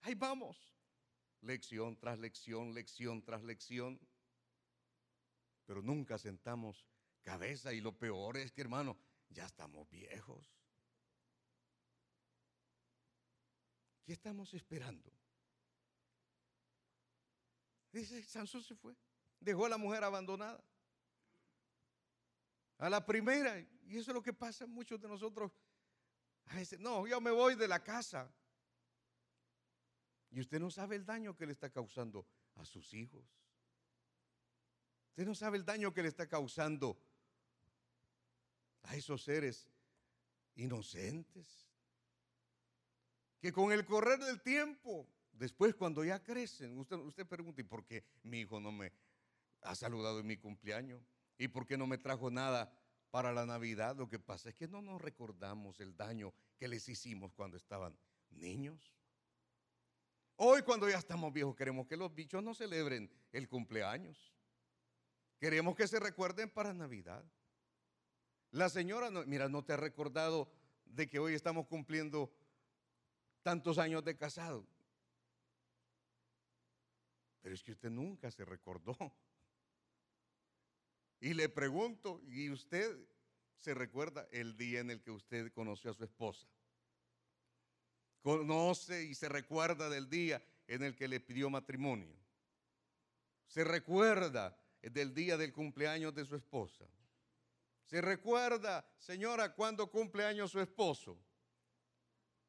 Ahí 0.01 0.15
vamos, 0.15 0.57
lección 1.41 1.97
tras 1.97 2.19
lección, 2.19 2.73
lección 2.73 3.23
tras 3.23 3.43
lección. 3.43 3.99
Pero 5.65 5.81
nunca 5.81 6.17
sentamos 6.17 6.87
cabeza 7.21 7.73
y 7.73 7.81
lo 7.81 7.97
peor 7.97 8.37
es 8.37 8.51
que, 8.51 8.61
hermano, 8.61 8.97
ya 9.29 9.45
estamos 9.45 9.89
viejos. 9.89 10.51
¿Qué 14.03 14.13
estamos 14.13 14.53
esperando? 14.53 15.11
Dice, 17.91 18.23
Sansón 18.23 18.63
se 18.63 18.75
fue. 18.75 18.95
Dejó 19.39 19.65
a 19.65 19.69
la 19.69 19.77
mujer 19.77 20.03
abandonada. 20.03 20.63
A 22.77 22.89
la 22.89 23.05
primera. 23.05 23.59
Y 23.59 23.97
eso 23.97 24.11
es 24.11 24.15
lo 24.15 24.23
que 24.23 24.33
pasa 24.33 24.65
muchos 24.65 24.99
de 24.99 25.07
nosotros. 25.07 25.51
A 26.45 26.55
veces, 26.55 26.79
no, 26.79 27.05
yo 27.07 27.21
me 27.21 27.31
voy 27.31 27.55
de 27.55 27.67
la 27.67 27.83
casa. 27.83 28.33
Y 30.31 30.39
usted 30.39 30.59
no 30.59 30.71
sabe 30.71 30.95
el 30.95 31.05
daño 31.05 31.35
que 31.35 31.45
le 31.45 31.51
está 31.51 31.69
causando 31.69 32.25
a 32.55 32.65
sus 32.65 32.93
hijos. 32.93 33.23
Usted 35.09 35.25
no 35.25 35.35
sabe 35.35 35.57
el 35.57 35.65
daño 35.65 35.93
que 35.93 36.01
le 36.01 36.07
está 36.07 36.27
causando 36.27 36.97
a 38.83 38.95
esos 38.95 39.23
seres 39.23 39.69
inocentes. 40.55 41.67
Que 43.41 43.51
con 43.51 43.73
el 43.73 43.85
correr 43.85 44.19
del 44.19 44.41
tiempo, 44.41 45.07
después 45.33 45.75
cuando 45.75 46.03
ya 46.05 46.23
crecen, 46.23 46.77
usted, 46.77 47.25
pregunta, 47.27 47.59
¿y 47.59 47.65
por 47.65 47.85
qué 47.85 48.05
mi 48.23 48.39
hijo 48.39 48.59
no 48.61 48.71
me 48.71 48.93
ha 49.63 49.75
saludado 49.75 50.19
en 50.19 50.27
mi 50.27 50.37
cumpleaños? 50.37 51.01
¿Y 51.37 51.49
por 51.49 51.65
qué 51.65 51.77
no 51.77 51.87
me 51.87 51.97
trajo 51.97 52.31
nada 52.31 52.71
para 53.09 53.33
la 53.33 53.45
Navidad? 53.45 53.97
Lo 53.97 54.07
que 54.07 54.19
pasa 54.19 54.49
es 54.49 54.55
que 54.55 54.67
no 54.67 54.81
nos 54.81 55.01
recordamos 55.01 55.79
el 55.81 55.97
daño 55.97 56.33
que 56.57 56.67
les 56.69 56.87
hicimos 56.87 57.33
cuando 57.33 57.57
estaban 57.57 57.97
niños. 58.29 58.95
Hoy 60.43 60.63
cuando 60.63 60.89
ya 60.89 60.97
estamos 60.97 61.31
viejos 61.31 61.55
queremos 61.55 61.85
que 61.85 61.95
los 61.95 62.15
bichos 62.15 62.43
no 62.43 62.55
celebren 62.55 63.07
el 63.31 63.47
cumpleaños. 63.47 64.33
Queremos 65.37 65.75
que 65.75 65.87
se 65.87 65.99
recuerden 65.99 66.49
para 66.49 66.73
Navidad. 66.73 67.23
La 68.49 68.67
señora, 68.67 69.11
mira, 69.27 69.49
no 69.49 69.63
te 69.63 69.73
ha 69.73 69.77
recordado 69.77 70.51
de 70.83 71.07
que 71.07 71.19
hoy 71.19 71.35
estamos 71.35 71.67
cumpliendo 71.67 72.33
tantos 73.43 73.77
años 73.77 74.03
de 74.03 74.17
casado. 74.17 74.65
Pero 77.43 77.53
es 77.53 77.61
que 77.61 77.73
usted 77.73 77.91
nunca 77.91 78.31
se 78.31 78.43
recordó. 78.43 78.97
Y 81.19 81.35
le 81.35 81.49
pregunto, 81.49 82.19
¿y 82.23 82.49
usted 82.49 82.97
se 83.59 83.75
recuerda 83.75 84.27
el 84.31 84.57
día 84.57 84.79
en 84.79 84.89
el 84.89 85.03
que 85.03 85.11
usted 85.11 85.53
conoció 85.53 85.91
a 85.91 85.93
su 85.93 86.03
esposa? 86.03 86.47
Conoce 88.21 89.03
y 89.03 89.15
se 89.15 89.29
recuerda 89.29 89.89
del 89.89 90.09
día 90.09 90.41
en 90.67 90.83
el 90.83 90.95
que 90.95 91.07
le 91.07 91.19
pidió 91.19 91.49
matrimonio. 91.49 92.15
Se 93.47 93.63
recuerda 93.63 94.57
del 94.81 95.13
día 95.13 95.37
del 95.37 95.51
cumpleaños 95.51 96.13
de 96.13 96.25
su 96.25 96.35
esposa. 96.35 96.85
Se 97.85 97.99
recuerda, 97.99 98.85
señora, 98.97 99.53
cuando 99.53 99.91
cumple 99.91 100.25
años 100.25 100.51
su 100.51 100.61
esposo. 100.61 101.17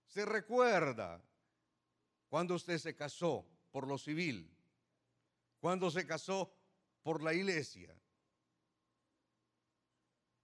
Se 0.07 0.25
recuerda 0.25 1.21
cuando 2.29 2.55
usted 2.55 2.79
se 2.79 2.95
casó 2.95 3.47
por 3.71 3.89
lo 3.89 3.99
civil. 3.99 4.49
Cuando 5.58 5.91
se 5.91 6.06
casó 6.06 6.54
por 7.02 7.23
la 7.23 7.35
iglesia. 7.35 7.95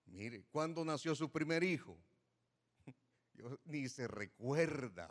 Mire, 0.07 0.45
cuando 0.51 0.85
nació 0.85 1.15
su 1.15 1.31
primer 1.31 1.63
hijo. 1.63 1.99
Yo, 3.39 3.61
ni 3.67 3.89
se 3.89 4.09
recuerda. 4.09 5.09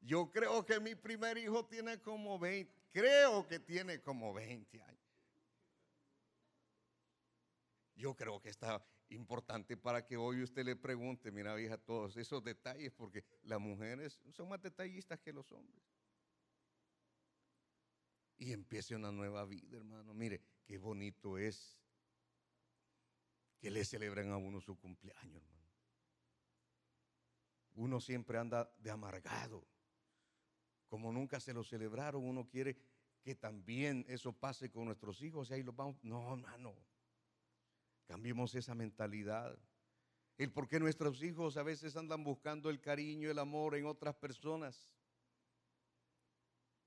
Yo 0.00 0.30
creo 0.30 0.64
que 0.64 0.80
mi 0.80 0.94
primer 0.94 1.36
hijo 1.36 1.66
tiene 1.66 2.00
como 2.00 2.38
20, 2.38 2.72
creo 2.90 3.46
que 3.46 3.60
tiene 3.60 4.00
como 4.00 4.32
20 4.32 4.82
años. 4.82 4.98
Yo 7.94 8.16
creo 8.16 8.40
que 8.40 8.48
está 8.48 8.84
importante 9.10 9.76
para 9.76 10.06
que 10.06 10.16
hoy 10.16 10.42
usted 10.42 10.64
le 10.64 10.76
pregunte, 10.76 11.30
mira 11.30 11.54
vieja, 11.54 11.76
todos 11.76 12.16
esos 12.16 12.42
detalles, 12.42 12.90
porque 12.92 13.22
las 13.42 13.60
mujeres 13.60 14.18
son 14.30 14.48
más 14.48 14.62
detallistas 14.62 15.20
que 15.20 15.32
los 15.32 15.52
hombres. 15.52 15.84
Y 18.38 18.52
empiece 18.52 18.96
una 18.96 19.12
nueva 19.12 19.44
vida, 19.44 19.76
hermano. 19.76 20.14
Mire, 20.14 20.40
qué 20.64 20.78
bonito 20.78 21.36
es 21.36 21.78
que 23.60 23.70
le 23.70 23.84
celebren 23.84 24.32
a 24.32 24.38
uno 24.38 24.60
su 24.60 24.76
cumpleaños, 24.76 25.44
hermano. 25.44 25.61
Uno 27.74 28.00
siempre 28.00 28.38
anda 28.38 28.70
de 28.78 28.90
amargado. 28.90 29.64
Como 30.88 31.12
nunca 31.12 31.40
se 31.40 31.54
lo 31.54 31.64
celebraron, 31.64 32.24
uno 32.24 32.46
quiere 32.46 32.76
que 33.22 33.34
también 33.34 34.04
eso 34.08 34.32
pase 34.32 34.70
con 34.70 34.84
nuestros 34.84 35.22
hijos 35.22 35.50
y 35.50 35.54
ahí 35.54 35.62
los 35.62 35.74
vamos. 35.74 35.96
No, 36.02 36.34
hermano. 36.34 36.74
Cambiemos 38.06 38.54
esa 38.54 38.74
mentalidad. 38.74 39.58
El 40.36 40.52
por 40.52 40.68
qué 40.68 40.80
nuestros 40.80 41.22
hijos 41.22 41.56
a 41.56 41.62
veces 41.62 41.96
andan 41.96 42.24
buscando 42.24 42.68
el 42.68 42.80
cariño, 42.80 43.30
el 43.30 43.38
amor 43.38 43.76
en 43.76 43.86
otras 43.86 44.14
personas. 44.14 44.94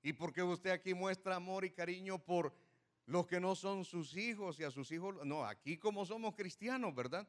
Y 0.04 0.14
por 0.14 0.34
qué 0.34 0.44
usted 0.44 0.70
aquí 0.70 0.94
muestra 0.94 1.36
amor 1.36 1.66
y 1.66 1.72
cariño 1.72 2.20
por 2.20 2.54
los 3.08 3.26
que 3.26 3.40
no 3.40 3.56
son 3.56 3.86
sus 3.86 4.16
hijos 4.16 4.60
y 4.60 4.64
a 4.64 4.72
sus 4.72 4.92
hijos. 4.92 5.16
No, 5.26 5.46
aquí 5.46 5.78
como 5.78 6.06
somos 6.06 6.36
cristianos, 6.36 6.94
¿verdad? 6.94 7.28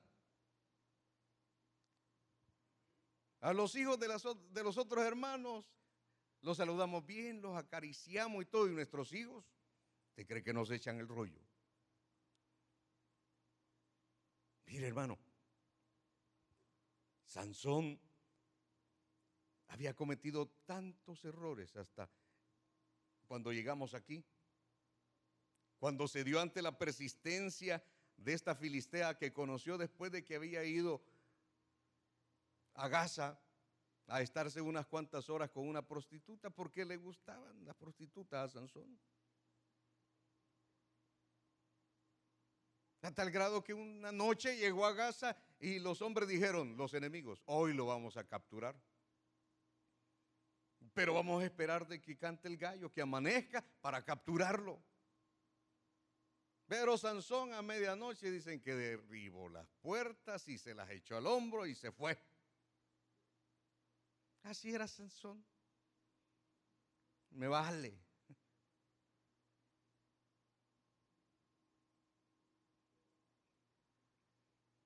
A 3.47 3.53
los 3.53 3.77
hijos 3.77 3.97
de, 4.01 4.09
los 4.09 4.77
otros 4.77 5.05
hermanos 5.05 5.65
los 6.41 6.57
saludamos 6.57 7.07
bien, 7.07 7.41
los 7.41 7.57
acariciamos 7.57 8.43
y 8.43 8.47
todo. 8.47 8.67
Y 8.67 8.73
nuestros 8.73 9.13
hijos, 9.13 9.45
¿te 10.17 10.27
cree 10.27 10.43
que 10.43 10.53
nos 10.53 10.69
echan 10.73 10.99
el 10.99 11.07
rollo? 11.07 11.41
Mire, 14.67 14.89
hermano, 14.89 15.17
Sansón 17.25 18.01
había 19.69 19.95
cometido 19.95 20.49
tantos 20.65 21.25
errores 21.25 21.77
hasta 21.77 22.11
cuando 23.29 23.53
llegamos 23.53 23.95
aquí. 23.95 24.25
Cuando 25.79 26.09
se 26.09 26.25
dio 26.25 26.41
ante 26.41 26.63
la 26.63 26.77
persistencia 26.77 27.81
de 28.17 28.33
esta 28.33 28.57
filistea 28.57 29.17
que 29.17 29.33
conoció 29.33 29.79
después 29.79 30.11
de 30.11 30.25
que 30.25 30.35
había 30.35 30.65
ido 30.65 31.01
a 32.77 32.89
Gaza 32.89 33.39
a 34.09 34.23
estarse 34.23 34.61
unas 34.61 34.87
cuantas 34.87 35.29
horas 35.29 35.51
con 35.51 35.69
una 35.69 35.83
prostituta 35.83 36.51
porque 36.51 36.85
le 36.85 36.97
gustaban 36.97 37.65
las 37.65 37.75
prostitutas 37.75 38.51
a 38.51 38.53
Sansón. 38.53 38.99
A 43.03 43.13
tal 43.13 43.31
grado 43.31 43.63
que 43.63 43.73
una 43.75 44.11
noche 44.11 44.57
llegó 44.57 44.85
a 44.85 44.93
Gaza 44.93 45.37
y 45.61 45.79
los 45.79 46.03
hombres 46.03 46.29
dijeron, 46.29 46.77
los 46.77 46.93
enemigos, 46.95 47.43
hoy 47.47 47.73
lo 47.73 47.87
vamos 47.87 48.17
a 48.17 48.25
capturar. 48.25 48.75
Pero 50.93 51.15
vamos 51.15 51.43
a 51.43 51.45
esperar 51.45 51.87
de 51.87 52.01
que 52.01 52.17
cante 52.17 52.49
el 52.49 52.57
gallo, 52.57 52.91
que 52.91 53.03
amanezca 53.03 53.65
para 53.81 54.05
capturarlo. 54.05 54.83
Pero 56.67 56.99
Sansón 56.99 57.53
a 57.53 57.63
medianoche 57.63 58.31
dicen 58.31 58.61
que 58.61 58.75
derribó 58.75 59.49
las 59.49 59.69
puertas 59.83 60.49
y 60.49 60.59
se 60.59 60.75
las 60.75 60.91
echó 60.91 61.17
al 61.17 61.27
hombro 61.27 61.67
y 61.67 61.75
se 61.75 61.93
fue. 61.93 62.19
Así 64.47 64.73
era 64.73 64.87
Sansón. 64.87 65.45
Me 67.31 67.49
vale. 67.49 67.99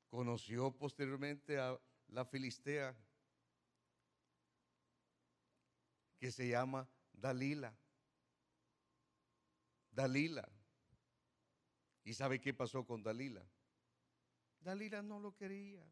Conoció 0.08 0.72
posteriormente 0.72 1.58
a 1.58 1.78
la 2.08 2.24
filistea 2.24 2.96
que 6.18 6.32
se 6.32 6.48
llama 6.48 6.88
Dalila. 7.12 7.76
Dalila. 9.90 10.48
¿Y 12.02 12.14
sabe 12.14 12.40
qué 12.40 12.54
pasó 12.54 12.86
con 12.86 13.02
Dalila? 13.02 13.46
Dalila 14.60 15.02
no 15.02 15.20
lo 15.20 15.36
quería. 15.36 15.84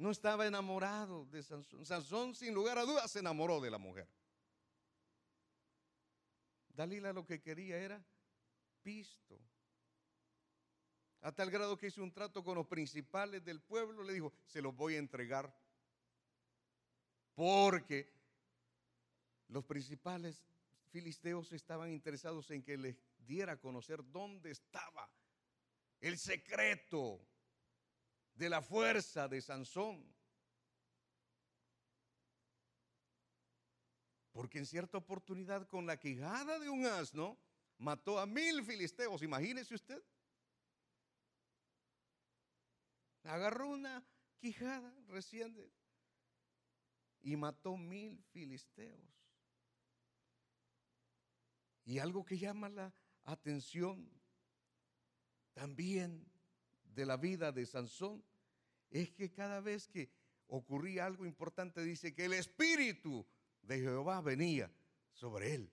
No 0.00 0.10
estaba 0.10 0.46
enamorado 0.46 1.26
de 1.26 1.42
Sansón. 1.42 1.84
Sansón, 1.84 2.34
sin 2.34 2.54
lugar 2.54 2.78
a 2.78 2.86
dudas, 2.86 3.10
se 3.10 3.18
enamoró 3.18 3.60
de 3.60 3.70
la 3.70 3.76
mujer. 3.76 4.08
Dalila 6.70 7.12
lo 7.12 7.26
que 7.26 7.42
quería 7.42 7.76
era 7.76 8.02
pisto. 8.82 9.38
A 11.20 11.32
tal 11.32 11.50
grado 11.50 11.76
que 11.76 11.88
hizo 11.88 12.02
un 12.02 12.14
trato 12.14 12.42
con 12.42 12.54
los 12.54 12.66
principales 12.66 13.44
del 13.44 13.60
pueblo, 13.60 14.02
le 14.02 14.14
dijo, 14.14 14.32
se 14.46 14.62
los 14.62 14.74
voy 14.74 14.94
a 14.94 15.00
entregar. 15.00 15.54
Porque 17.34 18.10
los 19.48 19.66
principales 19.66 20.42
filisteos 20.88 21.52
estaban 21.52 21.90
interesados 21.90 22.50
en 22.52 22.62
que 22.62 22.78
les 22.78 22.96
diera 23.18 23.52
a 23.52 23.60
conocer 23.60 24.02
dónde 24.10 24.50
estaba 24.50 25.10
el 26.00 26.16
secreto 26.16 27.20
de 28.34 28.48
la 28.48 28.62
fuerza 28.62 29.28
de 29.28 29.40
Sansón. 29.40 30.04
Porque 34.32 34.58
en 34.58 34.66
cierta 34.66 34.98
oportunidad 34.98 35.66
con 35.68 35.86
la 35.86 35.98
quijada 35.98 36.58
de 36.58 36.70
un 36.70 36.86
asno 36.86 37.38
mató 37.78 38.18
a 38.18 38.26
mil 38.26 38.64
filisteos, 38.64 39.22
imagínese 39.22 39.74
usted. 39.74 40.02
Agarró 43.24 43.68
una 43.68 44.04
quijada 44.38 44.94
recién 45.08 45.54
y 47.22 47.36
mató 47.36 47.76
mil 47.76 48.22
filisteos. 48.32 49.10
Y 51.84 51.98
algo 51.98 52.24
que 52.24 52.38
llama 52.38 52.68
la 52.68 52.94
atención 53.24 54.08
también 55.52 56.29
de 56.94 57.06
la 57.06 57.16
vida 57.16 57.52
de 57.52 57.66
Sansón 57.66 58.24
es 58.90 59.10
que 59.10 59.32
cada 59.32 59.60
vez 59.60 59.86
que 59.88 60.10
ocurría 60.48 61.06
algo 61.06 61.24
importante 61.24 61.82
dice 61.82 62.14
que 62.14 62.24
el 62.24 62.32
espíritu 62.32 63.26
de 63.62 63.78
Jehová 63.78 64.20
venía 64.20 64.70
sobre 65.12 65.54
él. 65.54 65.72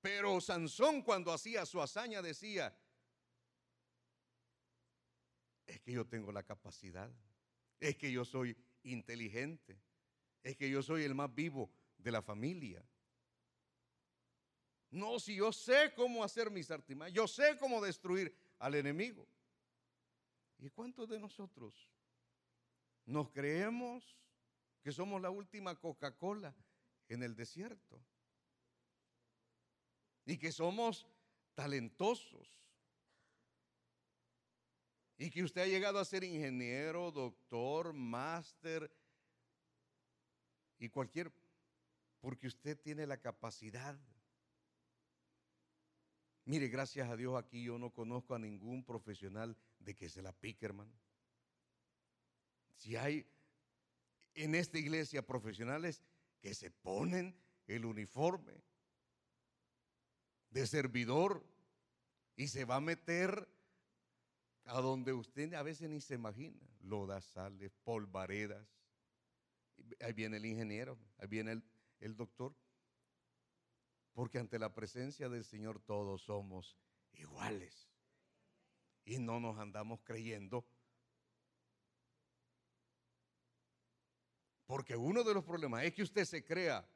Pero 0.00 0.40
Sansón 0.40 1.02
cuando 1.02 1.32
hacía 1.32 1.64
su 1.64 1.80
hazaña 1.80 2.20
decía, 2.20 2.76
es 5.66 5.80
que 5.80 5.92
yo 5.92 6.06
tengo 6.06 6.32
la 6.32 6.42
capacidad, 6.42 7.10
es 7.78 7.96
que 7.96 8.10
yo 8.10 8.24
soy 8.24 8.56
inteligente, 8.82 9.80
es 10.42 10.56
que 10.56 10.68
yo 10.68 10.82
soy 10.82 11.04
el 11.04 11.14
más 11.14 11.32
vivo 11.32 11.70
de 11.98 12.10
la 12.10 12.20
familia. 12.20 12.84
No, 14.90 15.20
si 15.20 15.36
yo 15.36 15.52
sé 15.52 15.92
cómo 15.94 16.24
hacer 16.24 16.50
mis 16.50 16.70
artimañas, 16.70 17.14
yo 17.14 17.28
sé 17.28 17.56
cómo 17.58 17.80
destruir 17.80 18.36
al 18.58 18.74
enemigo. 18.74 19.26
¿Y 20.62 20.70
cuántos 20.70 21.08
de 21.08 21.18
nosotros 21.18 21.74
nos 23.04 23.30
creemos 23.30 24.16
que 24.80 24.92
somos 24.92 25.20
la 25.20 25.28
última 25.28 25.74
Coca-Cola 25.74 26.54
en 27.08 27.24
el 27.24 27.34
desierto? 27.34 28.00
Y 30.24 30.38
que 30.38 30.52
somos 30.52 31.04
talentosos. 31.56 32.48
Y 35.18 35.30
que 35.30 35.42
usted 35.42 35.62
ha 35.62 35.66
llegado 35.66 35.98
a 35.98 36.04
ser 36.04 36.22
ingeniero, 36.22 37.10
doctor, 37.10 37.92
máster 37.92 38.88
y 40.78 40.88
cualquier, 40.90 41.32
porque 42.20 42.46
usted 42.46 42.80
tiene 42.80 43.04
la 43.04 43.20
capacidad 43.20 43.98
Mire, 46.44 46.68
gracias 46.68 47.08
a 47.08 47.16
Dios 47.16 47.36
aquí 47.36 47.62
yo 47.62 47.78
no 47.78 47.90
conozco 47.90 48.34
a 48.34 48.38
ningún 48.38 48.84
profesional 48.84 49.56
de 49.84 49.94
que 49.94 50.08
se 50.08 50.22
la 50.22 50.32
pique, 50.32 50.66
hermano. 50.66 50.92
Si 52.76 52.96
hay 52.96 53.26
en 54.34 54.54
esta 54.54 54.78
iglesia 54.78 55.26
profesionales 55.26 56.02
que 56.40 56.54
se 56.54 56.70
ponen 56.70 57.36
el 57.66 57.84
uniforme 57.84 58.62
de 60.50 60.66
servidor 60.66 61.44
y 62.36 62.48
se 62.48 62.64
va 62.64 62.76
a 62.76 62.80
meter 62.80 63.48
a 64.64 64.80
donde 64.80 65.12
usted 65.12 65.54
a 65.54 65.62
veces 65.62 65.88
ni 65.90 66.00
se 66.00 66.14
imagina, 66.14 66.60
lodazales, 66.80 67.72
polvaredas. 67.84 68.66
Ahí 70.00 70.12
viene 70.12 70.36
el 70.36 70.46
ingeniero, 70.46 70.98
ahí 71.18 71.26
viene 71.28 71.52
el, 71.52 71.64
el 72.00 72.16
doctor. 72.16 72.54
Porque 74.12 74.38
ante 74.38 74.58
la 74.58 74.74
presencia 74.74 75.28
del 75.28 75.44
Señor 75.44 75.80
todos 75.80 76.22
somos 76.22 76.76
iguales. 77.14 77.91
Y 79.04 79.18
no 79.18 79.40
nos 79.40 79.58
andamos 79.58 80.00
creyendo. 80.02 80.64
Porque 84.66 84.96
uno 84.96 85.22
de 85.22 85.34
los 85.34 85.44
problemas 85.44 85.84
es 85.84 85.92
que 85.92 86.02
usted 86.02 86.24
se 86.24 86.44
crea 86.44 86.88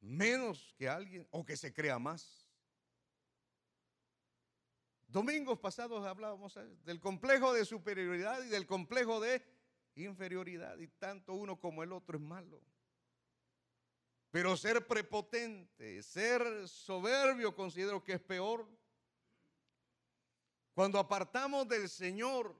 menos 0.00 0.74
que 0.76 0.88
alguien 0.88 1.26
o 1.30 1.44
que 1.44 1.56
se 1.56 1.72
crea 1.72 1.98
más. 1.98 2.48
Domingos 5.06 5.58
pasados 5.58 6.04
hablábamos 6.06 6.56
¿eh? 6.56 6.66
del 6.84 6.98
complejo 6.98 7.52
de 7.52 7.64
superioridad 7.64 8.42
y 8.42 8.48
del 8.48 8.66
complejo 8.66 9.20
de 9.20 9.42
inferioridad. 9.94 10.78
Y 10.78 10.88
tanto 10.88 11.34
uno 11.34 11.60
como 11.60 11.82
el 11.82 11.92
otro 11.92 12.16
es 12.16 12.24
malo. 12.24 12.60
Pero 14.30 14.56
ser 14.56 14.86
prepotente, 14.86 16.02
ser 16.02 16.66
soberbio, 16.66 17.54
considero 17.54 18.02
que 18.02 18.14
es 18.14 18.20
peor. 18.20 18.66
Cuando 20.74 20.98
apartamos 20.98 21.68
del 21.68 21.88
Señor 21.88 22.56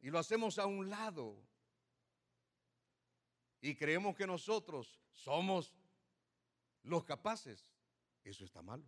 y 0.00 0.10
lo 0.10 0.18
hacemos 0.18 0.58
a 0.58 0.66
un 0.66 0.90
lado 0.90 1.42
y 3.62 3.74
creemos 3.74 4.14
que 4.14 4.26
nosotros 4.26 5.00
somos 5.12 5.74
los 6.82 7.04
capaces, 7.04 7.70
eso 8.24 8.44
está 8.44 8.62
malo. 8.62 8.84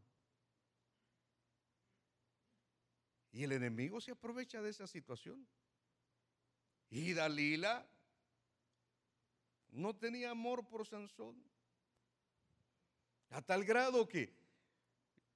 Y 3.33 3.45
el 3.45 3.53
enemigo 3.53 4.01
se 4.01 4.11
aprovecha 4.11 4.61
de 4.61 4.71
esa 4.71 4.87
situación. 4.87 5.47
Y 6.91 7.15
Dalila 7.15 7.87
no 9.71 9.97
tenía 9.97 10.31
amor 10.31 10.69
por 10.69 10.87
Sansón. 10.87 11.43
A 13.31 13.41
tal 13.41 13.65
grado 13.65 14.07
que 14.07 14.35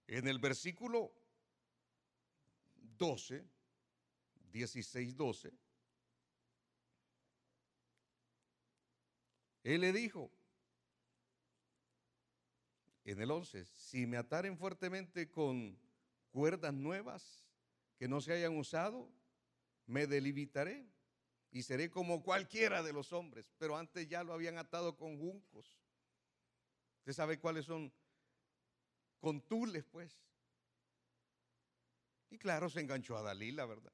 en 0.06 0.28
el 0.28 0.38
versículo 0.38 1.10
12, 2.96 3.44
16, 4.52 5.16
12, 5.16 5.52
él 9.64 9.80
le 9.80 9.92
dijo, 9.92 10.30
en 13.04 13.20
el 13.20 13.30
11, 13.30 13.64
si 13.64 14.06
me 14.06 14.16
ataren 14.16 14.56
fuertemente 14.56 15.30
con 15.30 15.78
cuerdas 16.30 16.74
nuevas 16.74 17.44
que 17.98 18.08
no 18.08 18.20
se 18.20 18.32
hayan 18.32 18.56
usado, 18.56 19.08
me 19.86 20.06
delimitaré 20.06 20.86
y 21.50 21.62
seré 21.62 21.88
como 21.88 22.22
cualquiera 22.22 22.82
de 22.82 22.92
los 22.92 23.12
hombres. 23.12 23.50
Pero 23.58 23.76
antes 23.76 24.08
ya 24.08 24.22
lo 24.22 24.32
habían 24.32 24.58
atado 24.58 24.96
con 24.96 25.18
juncos. 25.18 25.80
Usted 26.98 27.12
sabe 27.12 27.38
cuáles 27.38 27.64
son 27.64 27.92
con 29.20 29.40
tules, 29.40 29.84
pues. 29.84 30.20
Y 32.30 32.38
claro, 32.38 32.68
se 32.68 32.80
enganchó 32.80 33.16
a 33.16 33.22
Dalila, 33.22 33.66
¿verdad? 33.66 33.92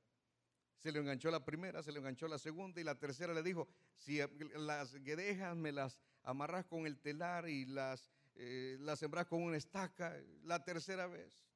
Se 0.78 0.90
le 0.90 0.98
enganchó 0.98 1.30
la 1.30 1.44
primera, 1.44 1.82
se 1.82 1.92
le 1.92 1.98
enganchó 1.98 2.26
la 2.26 2.38
segunda 2.38 2.80
y 2.80 2.84
la 2.84 2.98
tercera 2.98 3.32
le 3.32 3.42
dijo, 3.42 3.68
si 3.96 4.18
las 4.56 4.94
guedejas 4.94 5.56
me 5.56 5.70
las 5.70 5.98
amarras 6.22 6.64
con 6.64 6.86
el 6.86 6.98
telar 6.98 7.48
y 7.48 7.66
las, 7.66 8.10
eh, 8.34 8.76
las 8.80 8.98
sembras 8.98 9.26
con 9.26 9.42
una 9.42 9.56
estaca, 9.56 10.16
la 10.42 10.64
tercera 10.64 11.06
vez. 11.06 11.46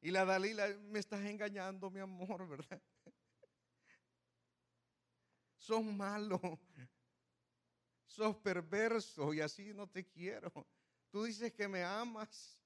Y 0.00 0.10
la 0.10 0.24
Dalila, 0.24 0.68
me 0.90 0.98
estás 0.98 1.24
engañando, 1.24 1.90
mi 1.90 2.00
amor, 2.00 2.46
¿verdad? 2.48 2.80
sos 5.64 5.82
malo, 5.82 6.38
sos 8.04 8.36
perverso 8.36 9.32
y 9.32 9.40
así 9.40 9.72
no 9.72 9.88
te 9.88 10.06
quiero. 10.06 10.52
Tú 11.10 11.24
dices 11.24 11.52
que 11.52 11.66
me 11.66 11.82
amas. 11.82 12.58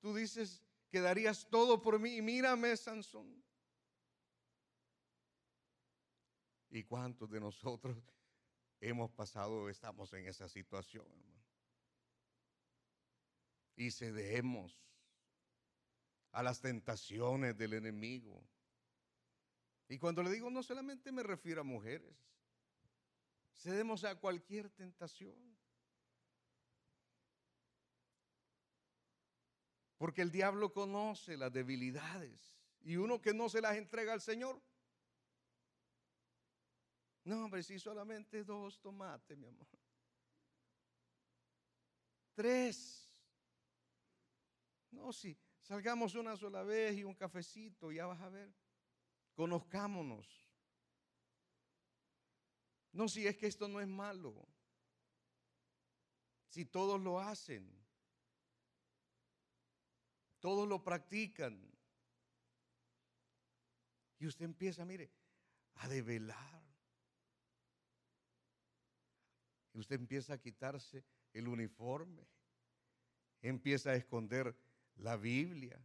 Tú 0.00 0.14
dices 0.14 0.65
que 0.96 1.02
darías 1.02 1.46
todo 1.50 1.82
por 1.82 1.98
mí 1.98 2.16
y 2.16 2.22
mírame, 2.22 2.74
Sansón. 2.74 3.44
¿Y 6.70 6.84
cuántos 6.84 7.28
de 7.28 7.38
nosotros 7.38 8.02
hemos 8.80 9.10
pasado, 9.10 9.68
estamos 9.68 10.10
en 10.14 10.26
esa 10.26 10.48
situación, 10.48 11.04
hermano? 11.04 11.44
Y 13.76 13.90
cedemos 13.90 14.82
a 16.32 16.42
las 16.42 16.62
tentaciones 16.62 17.58
del 17.58 17.74
enemigo. 17.74 18.42
Y 19.90 19.98
cuando 19.98 20.22
le 20.22 20.30
digo 20.30 20.48
no 20.48 20.62
solamente 20.62 21.12
me 21.12 21.22
refiero 21.22 21.60
a 21.60 21.64
mujeres, 21.64 22.16
cedemos 23.54 24.02
a 24.04 24.18
cualquier 24.18 24.70
tentación. 24.70 25.36
Porque 29.98 30.22
el 30.22 30.30
diablo 30.30 30.72
conoce 30.72 31.36
las 31.36 31.52
debilidades 31.52 32.56
y 32.82 32.96
uno 32.96 33.20
que 33.20 33.32
no 33.32 33.48
se 33.48 33.60
las 33.60 33.76
entrega 33.76 34.12
al 34.12 34.20
Señor. 34.20 34.60
No, 37.24 37.44
hombre, 37.44 37.62
si 37.62 37.78
solamente 37.78 38.44
dos 38.44 38.80
tomates, 38.80 39.36
mi 39.36 39.46
amor. 39.46 39.66
Tres. 42.34 43.10
No, 44.90 45.12
si, 45.12 45.36
Salgamos 45.66 46.14
una 46.14 46.36
sola 46.36 46.62
vez 46.62 46.96
y 46.96 47.02
un 47.02 47.16
cafecito, 47.16 47.90
ya 47.90 48.06
vas 48.06 48.20
a 48.20 48.28
ver. 48.28 48.54
Conozcámonos. 49.34 50.48
No, 52.92 53.08
si 53.08 53.26
es 53.26 53.36
que 53.36 53.48
esto 53.48 53.66
no 53.66 53.80
es 53.80 53.88
malo. 53.88 54.46
Si 56.46 56.64
todos 56.66 57.00
lo 57.00 57.18
hacen. 57.18 57.68
Todos 60.46 60.68
lo 60.68 60.80
practican. 60.80 61.60
Y 64.16 64.28
usted 64.28 64.44
empieza, 64.44 64.84
mire, 64.84 65.10
a 65.74 65.88
develar. 65.88 66.62
Y 69.72 69.80
usted 69.80 69.96
empieza 69.96 70.34
a 70.34 70.38
quitarse 70.38 71.04
el 71.32 71.48
uniforme. 71.48 72.28
Empieza 73.42 73.90
a 73.90 73.96
esconder 73.96 74.56
la 74.98 75.16
Biblia. 75.16 75.84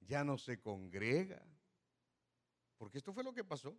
Ya 0.00 0.24
no 0.24 0.38
se 0.38 0.58
congrega. 0.58 1.46
Porque 2.78 2.96
esto 2.96 3.12
fue 3.12 3.24
lo 3.24 3.34
que 3.34 3.44
pasó. 3.44 3.78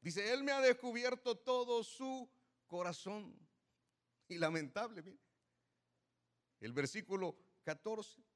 Dice, 0.00 0.32
Él 0.32 0.42
me 0.42 0.50
ha 0.50 0.60
descubierto 0.60 1.38
todo 1.38 1.84
su 1.84 2.28
corazón. 2.66 3.32
Y 4.26 4.38
lamentable, 4.38 5.02
mire. 5.02 5.20
El 6.58 6.72
versículo 6.72 7.38
14. 7.62 8.31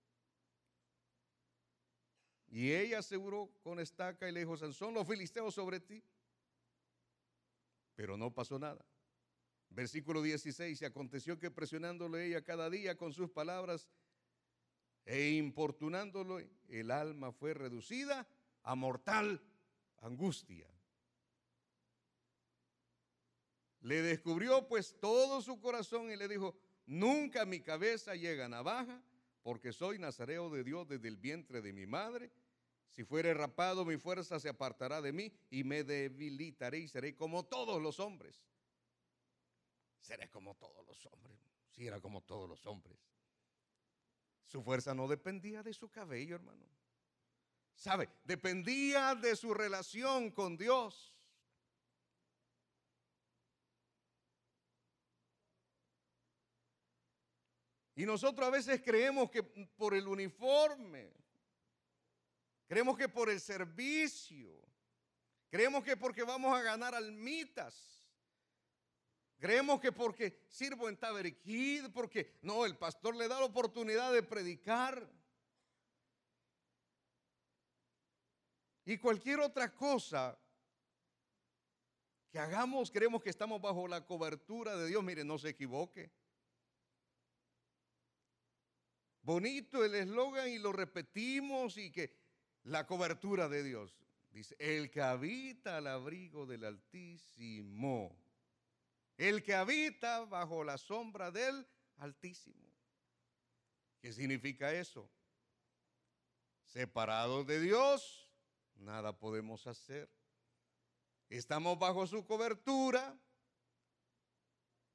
Y 2.48 2.72
ella 2.72 3.00
aseguró 3.00 3.50
con 3.62 3.80
estaca 3.80 4.28
y 4.28 4.32
le 4.32 4.40
dijo, 4.40 4.56
Sansón, 4.56 4.94
los 4.94 5.06
filisteos 5.06 5.54
sobre 5.54 5.80
ti. 5.80 6.02
Pero 7.94 8.16
no 8.16 8.32
pasó 8.32 8.59
nada. 8.59 8.85
Versículo 9.70 10.22
16, 10.22 10.80
y 10.80 10.85
aconteció 10.85 11.38
que 11.38 11.50
presionándole 11.50 12.26
ella 12.26 12.42
cada 12.42 12.70
día 12.70 12.96
con 12.96 13.12
sus 13.12 13.30
palabras 13.30 13.88
e 15.04 15.30
importunándolo, 15.30 16.40
el 16.68 16.90
alma 16.90 17.32
fue 17.32 17.54
reducida 17.54 18.26
a 18.62 18.74
mortal 18.74 19.42
angustia. 19.98 20.68
Le 23.80 24.02
descubrió 24.02 24.66
pues 24.66 24.98
todo 24.98 25.40
su 25.42 25.61
corazón 25.61 26.11
y 26.11 26.16
le 26.16 26.26
dijo, 26.26 26.59
nunca 26.87 27.44
mi 27.44 27.61
cabeza 27.61 28.14
llega 28.14 28.46
a 28.46 28.48
navaja, 28.48 29.00
porque 29.46 29.72
soy 29.72 30.00
nazareo 30.00 30.50
de 30.50 30.64
Dios 30.64 30.88
desde 30.88 31.06
el 31.06 31.18
vientre 31.18 31.62
de 31.62 31.72
mi 31.72 31.87
madre. 31.87 32.32
Si 32.90 33.04
fuere 33.04 33.32
rapado, 33.32 33.85
mi 33.85 33.96
fuerza 33.96 34.40
se 34.40 34.48
apartará 34.48 35.00
de 35.00 35.12
mí 35.12 35.32
y 35.50 35.62
me 35.62 35.85
debilitaré 35.85 36.80
y 36.80 36.88
seré 36.88 37.14
como 37.14 37.44
todos 37.44 37.80
los 37.80 38.00
hombres. 38.00 38.44
Seré 40.00 40.28
como 40.30 40.56
todos 40.56 40.85
los 40.85 41.06
hombres, 41.06 41.38
si 41.70 41.87
era 41.87 42.00
como 42.00 42.22
todos 42.22 42.48
los 42.48 42.66
hombres. 42.66 42.98
Su 44.46 44.64
fuerza 44.64 44.94
no 44.94 45.06
dependía 45.06 45.62
de 45.62 45.74
su 45.74 45.88
cabello, 45.90 46.35
hermano. 46.35 46.66
¿Sabe? 47.76 48.09
Dependía 48.24 49.14
de 49.14 49.37
su 49.37 49.54
relación 49.54 50.32
con 50.32 50.56
Dios. 50.56 51.15
Y 57.96 58.04
nosotros 58.04 58.46
a 58.46 58.50
veces 58.50 58.82
creemos 58.85 59.30
que 59.30 59.42
por 59.42 59.94
el 59.94 60.06
uniforme, 60.06 61.11
creemos 62.66 62.98
que 62.98 63.09
por 63.09 63.30
el 63.30 63.40
servicio, 63.40 64.62
creemos 65.48 65.82
que 65.82 65.96
porque 65.96 66.22
vamos 66.22 66.54
a 66.54 66.62
ganar 66.62 66.94
almitas, 66.94 68.06
creemos 69.38 69.80
que 69.80 69.92
porque 69.92 70.44
sirvo 70.46 70.90
en 70.90 70.98
Taberquid, 70.98 71.87
porque 71.94 72.38
no, 72.42 72.66
el 72.66 72.76
pastor 72.76 73.16
le 73.16 73.28
da 73.28 73.40
la 73.40 73.46
oportunidad 73.46 74.12
de 74.12 74.22
predicar. 74.22 75.11
Y 78.85 78.98
cualquier 78.98 79.40
otra 79.40 79.74
cosa 79.74 80.38
que 82.30 82.38
hagamos, 82.38 82.90
creemos 82.90 83.22
que 83.22 83.30
estamos 83.30 83.59
bajo 83.59 83.88
la 83.88 84.04
cobertura 84.04 84.76
de 84.76 84.87
Dios. 84.87 85.02
Mire, 85.02 85.24
no 85.24 85.38
se 85.38 85.48
equivoque. 85.48 86.12
Bonito 89.26 89.84
el 89.84 89.96
eslogan 89.96 90.48
y 90.48 90.58
lo 90.58 90.72
repetimos 90.72 91.76
y 91.78 91.90
que 91.90 92.16
la 92.62 92.86
cobertura 92.86 93.48
de 93.48 93.64
Dios. 93.64 93.98
Dice, 94.30 94.54
el 94.60 94.88
que 94.88 95.02
habita 95.02 95.78
al 95.78 95.88
abrigo 95.88 96.46
del 96.46 96.64
Altísimo. 96.64 98.16
El 99.16 99.42
que 99.42 99.52
habita 99.52 100.20
bajo 100.26 100.62
la 100.62 100.78
sombra 100.78 101.32
del 101.32 101.66
Altísimo. 101.96 102.72
¿Qué 104.00 104.12
significa 104.12 104.72
eso? 104.72 105.10
Separados 106.62 107.48
de 107.48 107.58
Dios, 107.58 108.30
nada 108.76 109.18
podemos 109.18 109.66
hacer. 109.66 110.08
Estamos 111.28 111.80
bajo 111.80 112.06
su 112.06 112.24
cobertura 112.24 113.18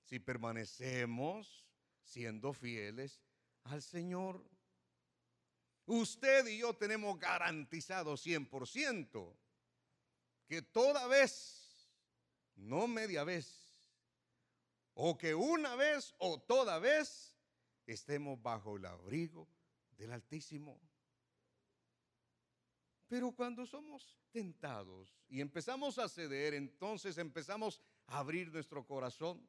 si 0.05 0.19
permanecemos 0.19 1.67
siendo 2.01 2.53
fieles 2.53 3.21
al 3.63 3.81
Señor. 3.81 4.43
Usted 5.85 6.47
y 6.47 6.59
yo 6.59 6.75
tenemos 6.75 7.19
garantizado 7.19 8.15
100% 8.15 9.35
que 10.47 10.61
toda 10.61 11.07
vez, 11.07 11.89
no 12.55 12.87
media 12.87 13.23
vez, 13.23 13.61
o 14.93 15.17
que 15.17 15.33
una 15.33 15.75
vez 15.75 16.13
o 16.19 16.39
toda 16.41 16.79
vez 16.79 17.37
estemos 17.85 18.41
bajo 18.41 18.77
el 18.77 18.85
abrigo 18.85 19.47
del 19.97 20.11
Altísimo. 20.11 20.79
Pero 23.07 23.31
cuando 23.31 23.65
somos 23.65 24.17
tentados 24.31 25.17
y 25.27 25.41
empezamos 25.41 25.97
a 25.99 26.07
ceder, 26.07 26.53
entonces 26.53 27.17
empezamos 27.17 27.81
a 28.07 28.19
abrir 28.19 28.51
nuestro 28.51 28.85
corazón 28.85 29.45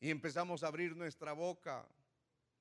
y 0.00 0.10
empezamos 0.10 0.62
a 0.62 0.68
abrir 0.68 0.96
nuestra 0.96 1.32
boca 1.32 1.88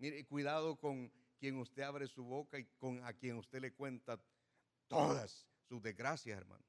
Mire, 0.02 0.26
cuidado 0.26 0.80
con 0.80 1.14
quien 1.38 1.60
usted 1.60 1.84
abre 1.84 2.08
su 2.08 2.24
boca 2.24 2.58
y 2.58 2.66
con 2.80 3.06
a 3.06 3.14
quien 3.14 3.38
usted 3.38 3.62
le 3.62 3.72
cuenta 3.72 4.20
todas 4.88 5.48
sus 5.68 5.80
desgracias, 5.80 6.40
hermano. 6.40 6.66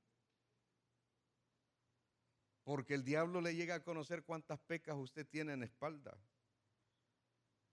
Porque 2.62 2.92
el 2.92 3.03
diablo 3.03 3.40
le 3.40 3.55
llega 3.57 3.77
a 3.77 3.83
conocer 3.83 4.23
cuántas 4.23 4.61
pecas 4.61 4.97
usted 4.97 5.27
tiene 5.27 5.55
en 5.55 5.61
la 5.61 5.64
espalda. 5.64 6.14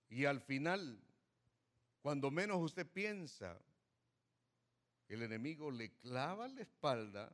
Y 0.08 0.24
al 0.24 0.39
final, 0.39 1.04
cuando 2.02 2.32
menos 2.32 2.62
usted 2.62 2.89
piensa, 2.89 3.60
el 5.10 5.24
enemigo 5.24 5.72
le 5.72 5.91
clava 5.98 6.48
la 6.48 6.62
espalda 6.62 7.34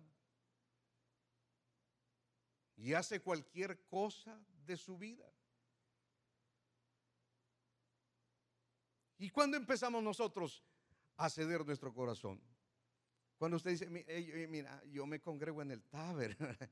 y 2.75 2.93
hace 2.93 3.21
cualquier 3.21 3.85
cosa 3.85 4.43
de 4.65 4.77
su 4.77 4.97
vida. 4.97 5.31
¿Y 9.17 9.30
cuándo 9.30 9.58
empezamos 9.58 10.04
nosotros 10.04 10.63
a 11.17 11.30
ceder 11.30 11.65
nuestro 11.65 11.93
corazón? 11.93 12.41
Cuando 13.38 13.58
usted 13.58 13.71
dice, 13.71 13.88
mira, 14.47 14.84
yo 14.86 15.06
me 15.06 15.19
congrego 15.19 15.62
en 15.62 15.71
el 15.71 15.84
taber, 15.84 16.38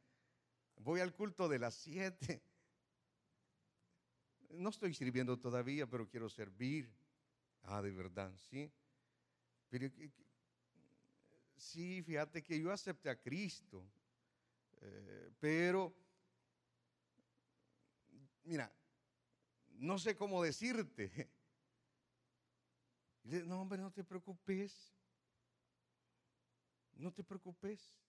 voy 0.77 0.99
al 0.99 1.13
culto 1.13 1.47
de 1.47 1.59
las 1.59 1.75
siete. 1.75 2.43
No 4.49 4.69
estoy 4.69 4.93
sirviendo 4.93 5.37
todavía, 5.39 5.87
pero 5.87 6.07
quiero 6.07 6.29
servir. 6.29 6.93
Ah, 7.63 7.81
de 7.81 7.91
verdad, 7.91 8.31
sí. 8.37 8.71
Pero, 9.69 9.89
sí, 11.55 12.03
fíjate 12.03 12.43
que 12.43 12.59
yo 12.59 12.71
acepté 12.71 13.09
a 13.09 13.19
Cristo, 13.19 13.83
eh, 14.81 15.31
pero, 15.39 15.93
mira, 18.43 18.71
no 19.69 19.97
sé 19.97 20.15
cómo 20.15 20.43
decirte. 20.43 21.29
No, 23.23 23.61
hombre, 23.61 23.81
no 23.81 23.91
te 23.91 24.03
preocupes. 24.03 24.93
No 26.95 27.11
te 27.11 27.23
preocupes. 27.23 27.99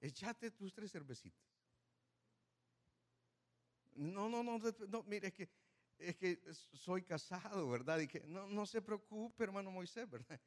Echate 0.00 0.50
tus 0.50 0.72
tres 0.72 0.92
cervecitas. 0.92 1.48
No, 3.94 4.28
no, 4.28 4.42
no, 4.42 4.58
no, 4.88 5.02
mire, 5.04 5.28
es 5.28 5.34
que, 5.34 5.48
es 5.98 6.16
que 6.16 6.40
soy 6.52 7.02
casado, 7.02 7.70
¿verdad? 7.70 8.00
Y 8.00 8.08
que 8.08 8.20
no, 8.26 8.46
no 8.46 8.66
se 8.66 8.82
preocupe, 8.82 9.44
hermano 9.44 9.70
Moisés, 9.70 10.08
¿verdad? 10.10 10.40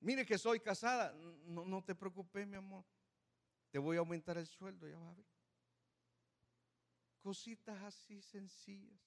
Mire 0.00 0.24
que 0.24 0.38
soy 0.38 0.60
casada. 0.60 1.12
No, 1.44 1.64
no 1.64 1.82
te 1.82 1.94
preocupes, 1.94 2.46
mi 2.46 2.56
amor. 2.56 2.84
Te 3.70 3.78
voy 3.78 3.96
a 3.96 4.00
aumentar 4.00 4.38
el 4.38 4.46
sueldo, 4.46 4.88
ya 4.88 4.96
va 4.96 5.10
a 5.10 5.14
ver. 5.14 5.26
Cositas 7.20 7.82
así 7.82 8.22
sencillas. 8.22 9.00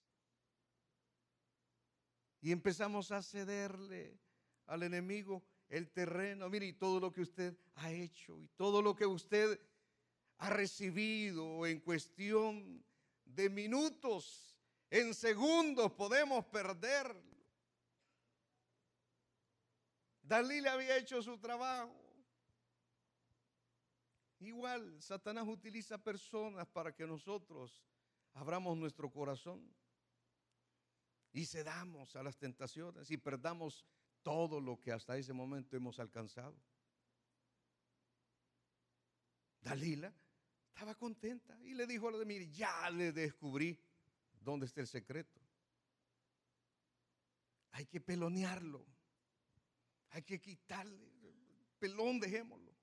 Y 2.41 2.51
empezamos 2.51 3.11
a 3.11 3.21
cederle 3.21 4.19
al 4.65 4.83
enemigo 4.83 5.43
el 5.69 5.89
terreno. 5.91 6.49
Mire, 6.49 6.67
y 6.67 6.73
todo 6.73 6.99
lo 6.99 7.11
que 7.11 7.21
usted 7.21 7.57
ha 7.75 7.91
hecho 7.91 8.39
y 8.39 8.47
todo 8.49 8.81
lo 8.81 8.95
que 8.95 9.05
usted 9.05 9.59
ha 10.37 10.49
recibido 10.49 11.65
en 11.67 11.79
cuestión 11.79 12.83
de 13.25 13.49
minutos, 13.49 14.57
en 14.89 15.13
segundos 15.13 15.91
podemos 15.93 16.45
perder. 16.45 17.15
Dalila 20.23 20.73
había 20.73 20.97
hecho 20.97 21.21
su 21.21 21.37
trabajo. 21.37 21.95
Igual, 24.39 24.99
Satanás 25.01 25.47
utiliza 25.47 25.99
personas 25.99 26.67
para 26.67 26.91
que 26.95 27.05
nosotros 27.05 27.83
abramos 28.33 28.77
nuestro 28.77 29.09
corazón 29.09 29.61
y 31.33 31.45
cedamos 31.45 32.15
a 32.15 32.23
las 32.23 32.37
tentaciones 32.37 33.09
y 33.11 33.17
perdamos 33.17 33.85
todo 34.21 34.59
lo 34.59 34.79
que 34.79 34.91
hasta 34.91 35.17
ese 35.17 35.33
momento 35.33 35.75
hemos 35.75 35.99
alcanzado. 35.99 36.55
Dalila 39.61 40.13
estaba 40.73 40.95
contenta 40.95 41.57
y 41.63 41.73
le 41.73 41.85
dijo 41.85 42.09
a 42.09 42.17
de 42.17 42.25
mire, 42.25 42.49
ya 42.49 42.89
le 42.89 43.11
descubrí 43.11 43.79
dónde 44.39 44.65
está 44.65 44.81
el 44.81 44.87
secreto. 44.87 45.39
Hay 47.71 47.85
que 47.85 48.01
pelonearlo. 48.01 48.85
Hay 50.09 50.23
que 50.23 50.41
quitarle. 50.41 51.09
Pelón, 51.79 52.19
dejémoslo. 52.19 52.75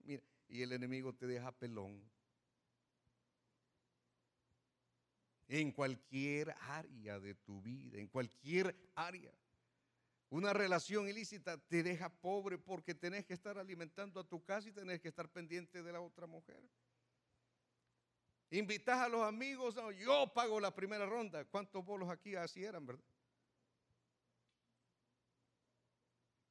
Mira, 0.00 0.22
y 0.48 0.62
el 0.62 0.72
enemigo 0.72 1.14
te 1.14 1.26
deja 1.26 1.52
pelón. 1.52 2.02
En 5.48 5.72
cualquier 5.72 6.54
área 6.60 7.18
de 7.18 7.34
tu 7.34 7.62
vida, 7.62 7.98
en 7.98 8.06
cualquier 8.06 8.76
área. 8.94 9.32
Una 10.30 10.52
relación 10.52 11.08
ilícita 11.08 11.56
te 11.56 11.82
deja 11.82 12.10
pobre 12.10 12.58
porque 12.58 12.94
tenés 12.94 13.24
que 13.24 13.32
estar 13.32 13.56
alimentando 13.56 14.20
a 14.20 14.28
tu 14.28 14.44
casa 14.44 14.68
y 14.68 14.72
tenés 14.72 15.00
que 15.00 15.08
estar 15.08 15.28
pendiente 15.30 15.82
de 15.82 15.90
la 15.90 16.02
otra 16.02 16.26
mujer. 16.26 16.62
Invitas 18.50 18.98
a 18.98 19.08
los 19.08 19.22
amigos, 19.22 19.76
yo 19.98 20.30
pago 20.34 20.60
la 20.60 20.74
primera 20.74 21.06
ronda. 21.06 21.44
¿Cuántos 21.46 21.82
bolos 21.82 22.10
aquí 22.10 22.34
así 22.34 22.62
eran, 22.62 22.84
verdad? 22.84 23.04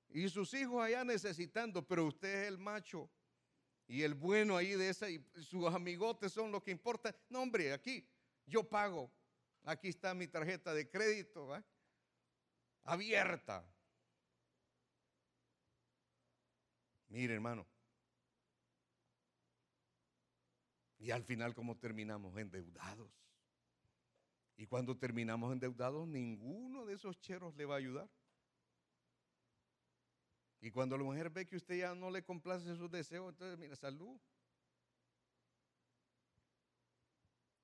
Y 0.09 0.27
sus 0.29 0.53
hijos 0.55 0.83
allá 0.83 1.03
necesitando, 1.03 1.85
pero 1.85 2.05
usted 2.05 2.43
es 2.43 2.47
el 2.47 2.57
macho 2.57 3.09
y 3.87 4.01
el 4.01 4.15
bueno 4.15 4.57
ahí 4.57 4.73
de 4.73 4.89
esa 4.89 5.09
y 5.09 5.23
sus 5.41 5.65
amigotes 5.67 6.33
son 6.33 6.51
los 6.51 6.63
que 6.63 6.71
importan. 6.71 7.15
No, 7.29 7.41
hombre, 7.41 7.71
aquí 7.73 8.03
yo 8.47 8.67
pago. 8.67 9.11
Aquí 9.63 9.89
está 9.89 10.13
mi 10.13 10.27
tarjeta 10.27 10.73
de 10.73 10.89
crédito, 10.89 11.49
abierta. 12.83 13.69
Mire, 17.09 17.33
hermano. 17.33 17.67
Y 20.99 21.11
al 21.11 21.23
final, 21.23 21.53
¿cómo 21.53 21.77
terminamos? 21.77 22.35
Endeudados. 22.37 23.11
Y 24.55 24.65
cuando 24.65 24.97
terminamos 24.97 25.53
endeudados, 25.53 26.07
ninguno 26.07 26.85
de 26.85 26.95
esos 26.95 27.19
cheros 27.19 27.55
le 27.55 27.65
va 27.65 27.75
a 27.75 27.77
ayudar. 27.77 28.09
Y 30.59 30.71
cuando 30.71 30.97
la 30.97 31.03
mujer 31.03 31.29
ve 31.29 31.47
que 31.47 31.57
usted 31.57 31.77
ya 31.77 31.93
no 31.93 32.09
le 32.09 32.23
complace 32.23 32.75
sus 32.75 32.89
deseos, 32.89 33.29
entonces, 33.29 33.59
mira, 33.59 33.75
salud. 33.75 34.19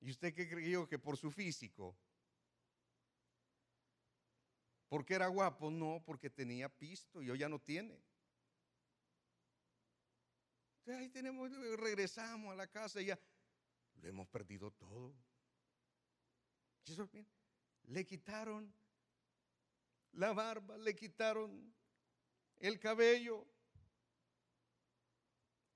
¿Y 0.04 0.12
usted 0.12 0.34
qué 0.34 0.50
creyó 0.50 0.86
que 0.86 1.00
por 1.00 1.16
su 1.16 1.32
físico? 1.32 1.98
¿Porque 4.89 5.13
era 5.13 5.28
guapo? 5.28 5.72
No, 5.72 6.04
porque 6.06 6.30
tenía 6.30 6.68
pisto 6.68 7.24
y 7.24 7.30
hoy 7.30 7.39
ya 7.39 7.48
no 7.48 7.58
tiene. 7.58 8.04
Entonces 10.80 11.02
ahí 11.02 11.10
tenemos, 11.10 11.50
regresamos 11.78 12.52
a 12.52 12.56
la 12.56 12.68
casa 12.68 13.02
y 13.02 13.06
ya 13.06 13.20
lo 14.02 14.10
hemos 14.10 14.28
perdido 14.28 14.72
todo. 14.72 15.16
le 17.84 18.06
quitaron 18.06 18.74
la 20.12 20.34
barba, 20.34 20.78
le 20.80 20.94
quitaron 20.94 21.74
el 22.58 22.78
cabello. 22.78 23.48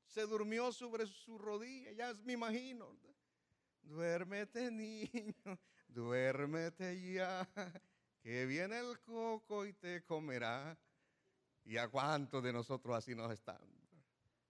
Se 0.06 0.24
durmió 0.24 0.74
sobre 0.74 1.08
su 1.08 1.38
rodilla, 1.38 1.94
ya 1.94 2.14
me 2.26 2.34
imagino. 2.34 2.94
Duérmete 3.88 4.70
niño, 4.70 5.34
duérmete 5.88 7.14
ya, 7.14 7.48
que 8.22 8.46
viene 8.46 8.80
el 8.80 9.00
coco 9.00 9.66
y 9.66 9.74
te 9.74 10.04
comerá. 10.04 10.78
¿Y 11.64 11.78
a 11.78 11.88
cuántos 11.88 12.44
de 12.44 12.54
nosotros 12.54 12.96
así 12.96 13.16
nos 13.16 13.32
están? 13.32 13.62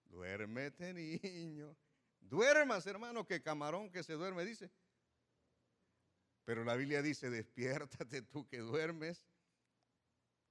Duérmete 0.04 0.92
niño. 0.92 1.76
Duermas 2.20 2.86
hermano, 2.86 3.26
que 3.26 3.42
camarón 3.42 3.90
que 3.90 4.02
se 4.02 4.14
duerme, 4.14 4.44
dice. 4.44 4.70
Pero 6.44 6.64
la 6.64 6.74
Biblia 6.74 7.02
dice, 7.02 7.30
despiértate 7.30 8.22
tú 8.22 8.46
que 8.46 8.58
duermes 8.58 9.24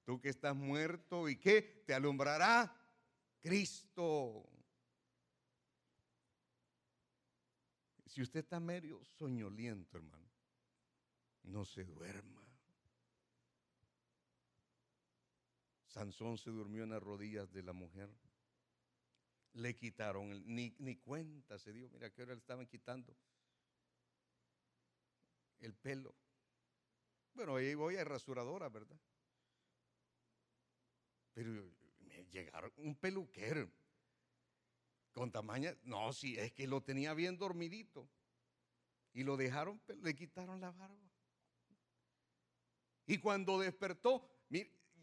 Tú 0.08 0.22
que 0.22 0.30
estás 0.30 0.56
muerto 0.56 1.28
y 1.28 1.36
que 1.36 1.60
te 1.84 1.92
alumbrará 1.92 2.74
Cristo. 3.42 4.48
Si 8.18 8.22
usted 8.22 8.40
está 8.40 8.58
medio 8.58 9.00
soñoliento, 9.04 9.96
hermano, 9.96 10.28
no 11.44 11.64
se 11.64 11.84
duerma. 11.84 12.44
Sansón 15.86 16.36
se 16.36 16.50
durmió 16.50 16.82
en 16.82 16.90
las 16.90 17.00
rodillas 17.00 17.52
de 17.52 17.62
la 17.62 17.72
mujer. 17.72 18.10
Le 19.52 19.76
quitaron, 19.76 20.42
ni, 20.52 20.74
ni 20.80 20.96
cuenta 20.96 21.60
se 21.60 21.72
dio. 21.72 21.88
Mira 21.90 22.10
que 22.10 22.22
ahora 22.22 22.34
le 22.34 22.40
estaban 22.40 22.66
quitando 22.66 23.16
el 25.60 25.76
pelo. 25.76 26.12
Bueno, 27.34 27.54
ahí 27.54 27.72
voy 27.74 27.98
a 27.98 28.04
rasuradora, 28.04 28.68
¿verdad? 28.68 28.98
Pero 31.34 31.72
me 32.00 32.24
llegaron 32.24 32.72
un 32.78 32.96
peluquero 32.96 33.70
con 35.18 35.30
tamaña, 35.30 35.76
no, 35.82 36.12
si 36.12 36.38
es 36.38 36.52
que 36.52 36.66
lo 36.66 36.82
tenía 36.82 37.12
bien 37.14 37.36
dormidito. 37.36 38.08
Y 39.12 39.24
lo 39.24 39.36
dejaron, 39.36 39.80
le 40.02 40.14
quitaron 40.14 40.60
la 40.60 40.70
barba. 40.70 41.10
Y 43.06 43.18
cuando 43.18 43.58
despertó, 43.58 44.28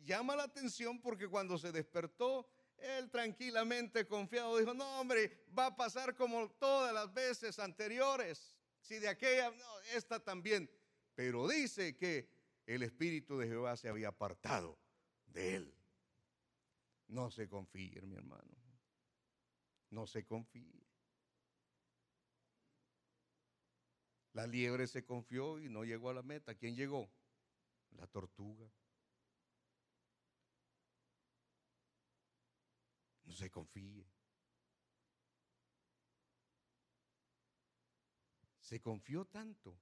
llama 0.03 0.35
la 0.35 0.43
atención 0.43 1.01
porque 1.01 1.27
cuando 1.27 1.57
se 1.57 1.71
despertó, 1.71 2.47
él 2.77 3.09
tranquilamente 3.09 4.07
confiado 4.07 4.57
dijo, 4.57 4.73
no 4.73 4.99
hombre, 4.99 5.45
va 5.57 5.67
a 5.67 5.75
pasar 5.75 6.15
como 6.15 6.49
todas 6.51 6.93
las 6.93 7.13
veces 7.13 7.59
anteriores. 7.59 8.55
Si 8.81 8.99
de 8.99 9.07
aquella, 9.07 9.49
no, 9.49 9.79
esta 9.95 10.23
también. 10.23 10.69
Pero 11.15 11.47
dice 11.47 11.95
que 11.97 12.29
el 12.65 12.83
Espíritu 12.83 13.37
de 13.37 13.47
Jehová 13.47 13.75
se 13.77 13.89
había 13.89 14.09
apartado 14.09 14.77
de 15.25 15.55
él. 15.55 15.75
No 17.07 17.31
se 17.31 17.47
confíe, 17.47 18.01
mi 18.01 18.15
hermano. 18.15 18.64
No 19.95 20.05
se 20.05 20.25
confíe. 20.25 20.85
La 24.33 24.45
liebre 24.45 24.87
se 24.87 25.05
confió 25.05 25.57
y 25.57 25.69
no 25.69 25.85
llegó 25.85 26.09
a 26.09 26.13
la 26.13 26.21
meta. 26.21 26.53
¿Quién 26.53 26.75
llegó? 26.75 27.09
La 27.91 28.05
tortuga. 28.05 28.69
No 33.23 33.31
se 33.31 33.49
confíe. 33.49 34.05
Se 38.59 38.81
confió 38.81 39.23
tanto 39.23 39.79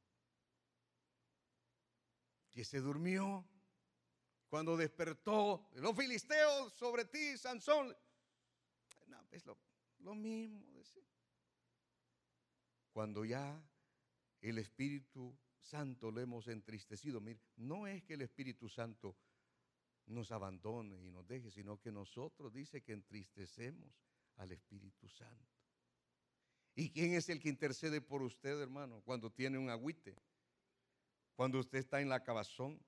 que 2.51 2.63
se 2.63 2.81
durmió. 2.81 3.49
Cuando 4.47 4.77
despertó 4.77 5.67
los 5.71 5.97
filisteos 5.97 6.71
sobre 6.73 7.05
ti, 7.05 7.35
Sansón. 7.35 7.97
No, 9.07 9.27
es 9.31 9.43
lo, 9.47 9.57
mismo. 10.11 10.83
Cuando 12.91 13.25
ya 13.25 13.59
el 14.41 14.59
Espíritu 14.59 15.35
Santo 15.59 16.11
lo 16.11 16.21
hemos 16.21 16.47
entristecido, 16.47 17.19
mire, 17.19 17.39
no 17.55 17.87
es 17.87 18.03
que 18.03 18.13
el 18.13 18.21
Espíritu 18.21 18.69
Santo 18.69 19.17
nos 20.05 20.31
abandone 20.31 21.01
y 21.03 21.09
nos 21.09 21.27
deje, 21.27 21.49
sino 21.49 21.79
que 21.79 21.91
nosotros 21.91 22.53
dice 22.53 22.83
que 22.83 22.93
entristecemos 22.93 23.91
al 24.35 24.51
Espíritu 24.51 25.07
Santo. 25.07 25.53
¿Y 26.75 26.91
quién 26.91 27.13
es 27.13 27.29
el 27.29 27.39
que 27.39 27.49
intercede 27.49 28.01
por 28.01 28.21
usted, 28.21 28.59
hermano, 28.61 29.01
cuando 29.05 29.31
tiene 29.31 29.57
un 29.57 29.69
agüite? 29.69 30.15
Cuando 31.35 31.59
usted 31.59 31.79
está 31.79 32.01
en 32.01 32.09
la 32.09 32.23
cabazón, 32.23 32.79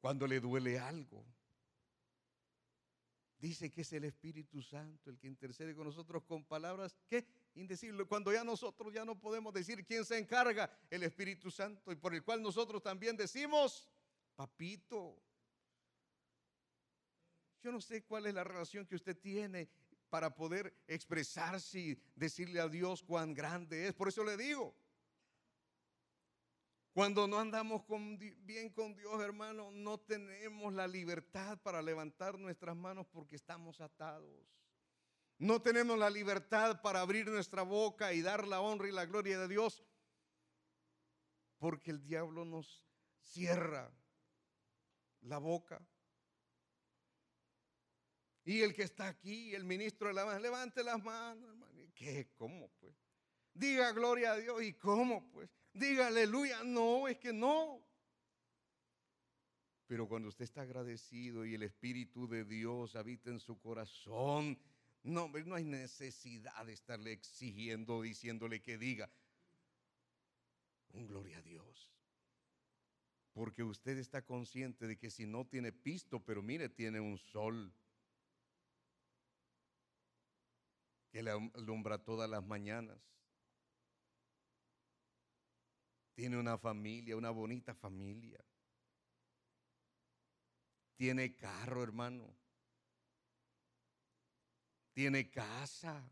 cuando 0.00 0.26
le 0.26 0.40
duele 0.40 0.78
algo. 0.78 1.24
Dice 3.38 3.70
que 3.70 3.82
es 3.82 3.92
el 3.92 4.04
Espíritu 4.04 4.60
Santo 4.60 5.10
el 5.10 5.18
que 5.18 5.28
intercede 5.28 5.74
con 5.74 5.84
nosotros 5.84 6.24
con 6.24 6.44
palabras 6.44 6.96
que 7.06 7.24
indecibles. 7.54 8.06
Cuando 8.08 8.32
ya 8.32 8.42
nosotros 8.42 8.92
ya 8.92 9.04
no 9.04 9.18
podemos 9.18 9.54
decir 9.54 9.84
quién 9.86 10.04
se 10.04 10.18
encarga, 10.18 10.68
el 10.90 11.04
Espíritu 11.04 11.50
Santo, 11.50 11.92
y 11.92 11.96
por 11.96 12.14
el 12.14 12.24
cual 12.24 12.42
nosotros 12.42 12.82
también 12.82 13.16
decimos, 13.16 13.88
papito. 14.34 15.22
Yo 17.62 17.70
no 17.70 17.80
sé 17.80 18.02
cuál 18.04 18.26
es 18.26 18.34
la 18.34 18.42
relación 18.42 18.86
que 18.86 18.96
usted 18.96 19.16
tiene 19.16 19.68
para 20.10 20.34
poder 20.34 20.74
expresarse 20.86 21.78
y 21.78 22.02
decirle 22.16 22.60
a 22.60 22.68
Dios 22.68 23.02
cuán 23.02 23.34
grande 23.34 23.86
es. 23.86 23.94
Por 23.94 24.08
eso 24.08 24.24
le 24.24 24.36
digo, 24.36 24.74
Cuando 26.98 27.28
no 27.28 27.38
andamos 27.38 27.82
bien 28.40 28.70
con 28.70 28.96
Dios, 28.96 29.22
hermano, 29.22 29.70
no 29.70 30.00
tenemos 30.00 30.74
la 30.74 30.88
libertad 30.88 31.56
para 31.62 31.80
levantar 31.80 32.36
nuestras 32.40 32.74
manos 32.74 33.06
porque 33.12 33.36
estamos 33.36 33.80
atados. 33.80 34.44
No 35.38 35.62
tenemos 35.62 35.96
la 35.96 36.10
libertad 36.10 36.82
para 36.82 37.00
abrir 37.00 37.28
nuestra 37.28 37.62
boca 37.62 38.12
y 38.12 38.20
dar 38.20 38.48
la 38.48 38.60
honra 38.60 38.88
y 38.88 38.90
la 38.90 39.06
gloria 39.06 39.38
de 39.38 39.46
Dios 39.46 39.84
porque 41.58 41.92
el 41.92 42.02
diablo 42.02 42.44
nos 42.44 42.84
cierra 43.20 43.96
la 45.20 45.38
boca. 45.38 45.80
Y 48.42 48.62
el 48.62 48.74
que 48.74 48.82
está 48.82 49.06
aquí, 49.06 49.54
el 49.54 49.62
ministro 49.62 50.08
de 50.08 50.14
la 50.14 50.24
mano, 50.24 50.40
levante 50.40 50.82
las 50.82 51.00
manos, 51.00 51.48
hermano. 51.48 51.92
¿Qué? 51.94 52.32
¿Cómo 52.34 52.68
pues? 52.80 52.96
Diga 53.54 53.92
gloria 53.92 54.32
a 54.32 54.36
Dios. 54.36 54.60
¿Y 54.64 54.72
cómo 54.74 55.30
pues? 55.30 55.57
Diga 55.78 56.08
aleluya. 56.08 56.64
No, 56.64 57.06
es 57.06 57.18
que 57.18 57.32
no. 57.32 57.80
Pero 59.86 60.08
cuando 60.08 60.28
usted 60.28 60.44
está 60.44 60.62
agradecido 60.62 61.46
y 61.46 61.54
el 61.54 61.62
Espíritu 61.62 62.26
de 62.26 62.44
Dios 62.44 62.96
habita 62.96 63.30
en 63.30 63.38
su 63.38 63.58
corazón, 63.58 64.58
no, 65.04 65.28
no 65.28 65.54
hay 65.54 65.64
necesidad 65.64 66.66
de 66.66 66.72
estarle 66.72 67.12
exigiendo, 67.12 68.02
diciéndole 68.02 68.60
que 68.60 68.76
diga. 68.76 69.10
Un 70.90 71.06
gloria 71.06 71.38
a 71.38 71.42
Dios. 71.42 71.92
Porque 73.32 73.62
usted 73.62 73.98
está 73.98 74.22
consciente 74.22 74.86
de 74.86 74.98
que 74.98 75.10
si 75.10 75.26
no 75.26 75.46
tiene 75.46 75.70
pisto, 75.70 76.18
pero 76.24 76.42
mire, 76.42 76.68
tiene 76.68 76.98
un 76.98 77.18
sol 77.18 77.72
que 81.10 81.22
le 81.22 81.30
alumbra 81.30 81.98
todas 81.98 82.28
las 82.28 82.44
mañanas. 82.44 82.98
Tiene 86.18 86.36
una 86.36 86.58
familia, 86.58 87.16
una 87.16 87.30
bonita 87.30 87.76
familia. 87.76 88.44
Tiene 90.96 91.36
carro, 91.36 91.80
hermano. 91.80 92.34
Tiene 94.92 95.30
casa. 95.30 96.10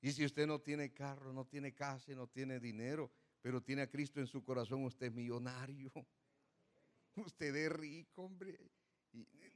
Y 0.00 0.12
si 0.12 0.24
usted 0.24 0.46
no 0.46 0.62
tiene 0.62 0.94
carro, 0.94 1.30
no 1.34 1.44
tiene 1.44 1.74
casa, 1.74 2.10
no 2.14 2.26
tiene 2.26 2.58
dinero, 2.58 3.12
pero 3.42 3.62
tiene 3.62 3.82
a 3.82 3.90
Cristo 3.90 4.18
en 4.18 4.26
su 4.26 4.42
corazón, 4.42 4.82
usted 4.86 5.08
es 5.08 5.12
millonario. 5.12 5.92
Usted 7.16 7.54
es 7.54 7.70
rico, 7.70 8.22
hombre. 8.22 8.58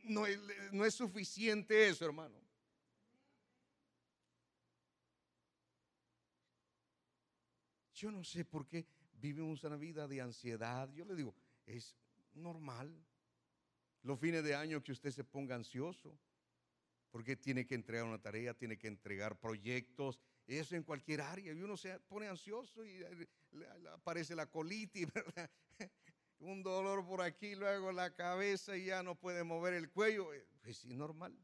no, 0.02 0.24
no 0.72 0.84
es 0.84 0.92
suficiente 0.92 1.88
eso, 1.88 2.04
hermano. 2.04 2.51
Yo 8.02 8.10
no 8.10 8.24
sé 8.24 8.44
por 8.44 8.66
qué 8.66 8.84
vivimos 9.12 9.62
una 9.62 9.76
vida 9.76 10.08
de 10.08 10.20
ansiedad. 10.20 10.92
Yo 10.92 11.04
le 11.04 11.14
digo, 11.14 11.36
es 11.64 11.94
normal. 12.34 12.92
Los 14.02 14.18
fines 14.18 14.42
de 14.42 14.56
año 14.56 14.82
que 14.82 14.90
usted 14.90 15.12
se 15.12 15.22
ponga 15.22 15.54
ansioso, 15.54 16.18
porque 17.12 17.36
tiene 17.36 17.64
que 17.64 17.76
entregar 17.76 18.04
una 18.04 18.20
tarea, 18.20 18.54
tiene 18.54 18.76
que 18.76 18.88
entregar 18.88 19.38
proyectos, 19.38 20.18
eso 20.48 20.74
en 20.74 20.82
cualquier 20.82 21.20
área. 21.20 21.52
Y 21.52 21.62
uno 21.62 21.76
se 21.76 22.00
pone 22.00 22.26
ansioso 22.26 22.84
y 22.84 23.04
aparece 23.92 24.34
la 24.34 24.50
colitis, 24.50 25.06
un 26.40 26.64
dolor 26.64 27.06
por 27.06 27.22
aquí, 27.22 27.54
luego 27.54 27.92
la 27.92 28.12
cabeza 28.16 28.76
y 28.76 28.86
ya 28.86 29.04
no 29.04 29.14
puede 29.14 29.44
mover 29.44 29.74
el 29.74 29.92
cuello. 29.92 30.34
Eh, 30.34 30.44
pues 30.60 30.84
es 30.84 30.96
normal. 30.96 31.38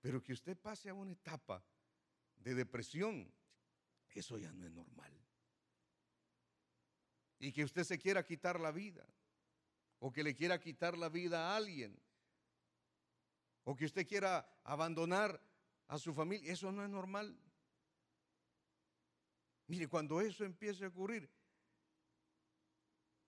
Pero 0.00 0.20
que 0.20 0.32
usted 0.32 0.58
pase 0.58 0.88
a 0.88 0.94
una 0.94 1.12
etapa 1.12 1.64
de 2.34 2.56
depresión, 2.56 3.32
eso 4.14 4.38
ya 4.38 4.52
no 4.52 4.64
es 4.64 4.70
normal. 4.70 5.12
Y 7.38 7.52
que 7.52 7.64
usted 7.64 7.84
se 7.84 7.98
quiera 7.98 8.24
quitar 8.24 8.60
la 8.60 8.70
vida, 8.70 9.06
o 9.98 10.12
que 10.12 10.22
le 10.22 10.34
quiera 10.34 10.60
quitar 10.60 10.96
la 10.96 11.08
vida 11.08 11.52
a 11.52 11.56
alguien, 11.56 12.00
o 13.64 13.74
que 13.74 13.86
usted 13.86 14.06
quiera 14.06 14.60
abandonar 14.64 15.40
a 15.88 15.98
su 15.98 16.14
familia, 16.14 16.52
eso 16.52 16.70
no 16.70 16.84
es 16.84 16.90
normal. 16.90 17.38
Mire, 19.66 19.88
cuando 19.88 20.20
eso 20.20 20.44
empiece 20.44 20.84
a 20.84 20.88
ocurrir, 20.88 21.30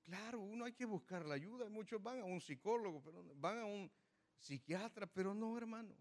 claro, 0.03 0.41
uno 0.41 0.65
hay 0.65 0.73
que 0.73 0.85
buscar 0.85 1.25
la 1.25 1.35
ayuda. 1.35 1.69
Muchos 1.69 2.03
van 2.03 2.21
a 2.21 2.25
un 2.25 2.41
psicólogo, 2.41 3.03
van 3.37 3.59
a 3.59 3.65
un 3.65 3.91
psiquiatra, 4.39 5.07
pero 5.07 5.35
no, 5.35 5.57
hermano. 5.57 5.97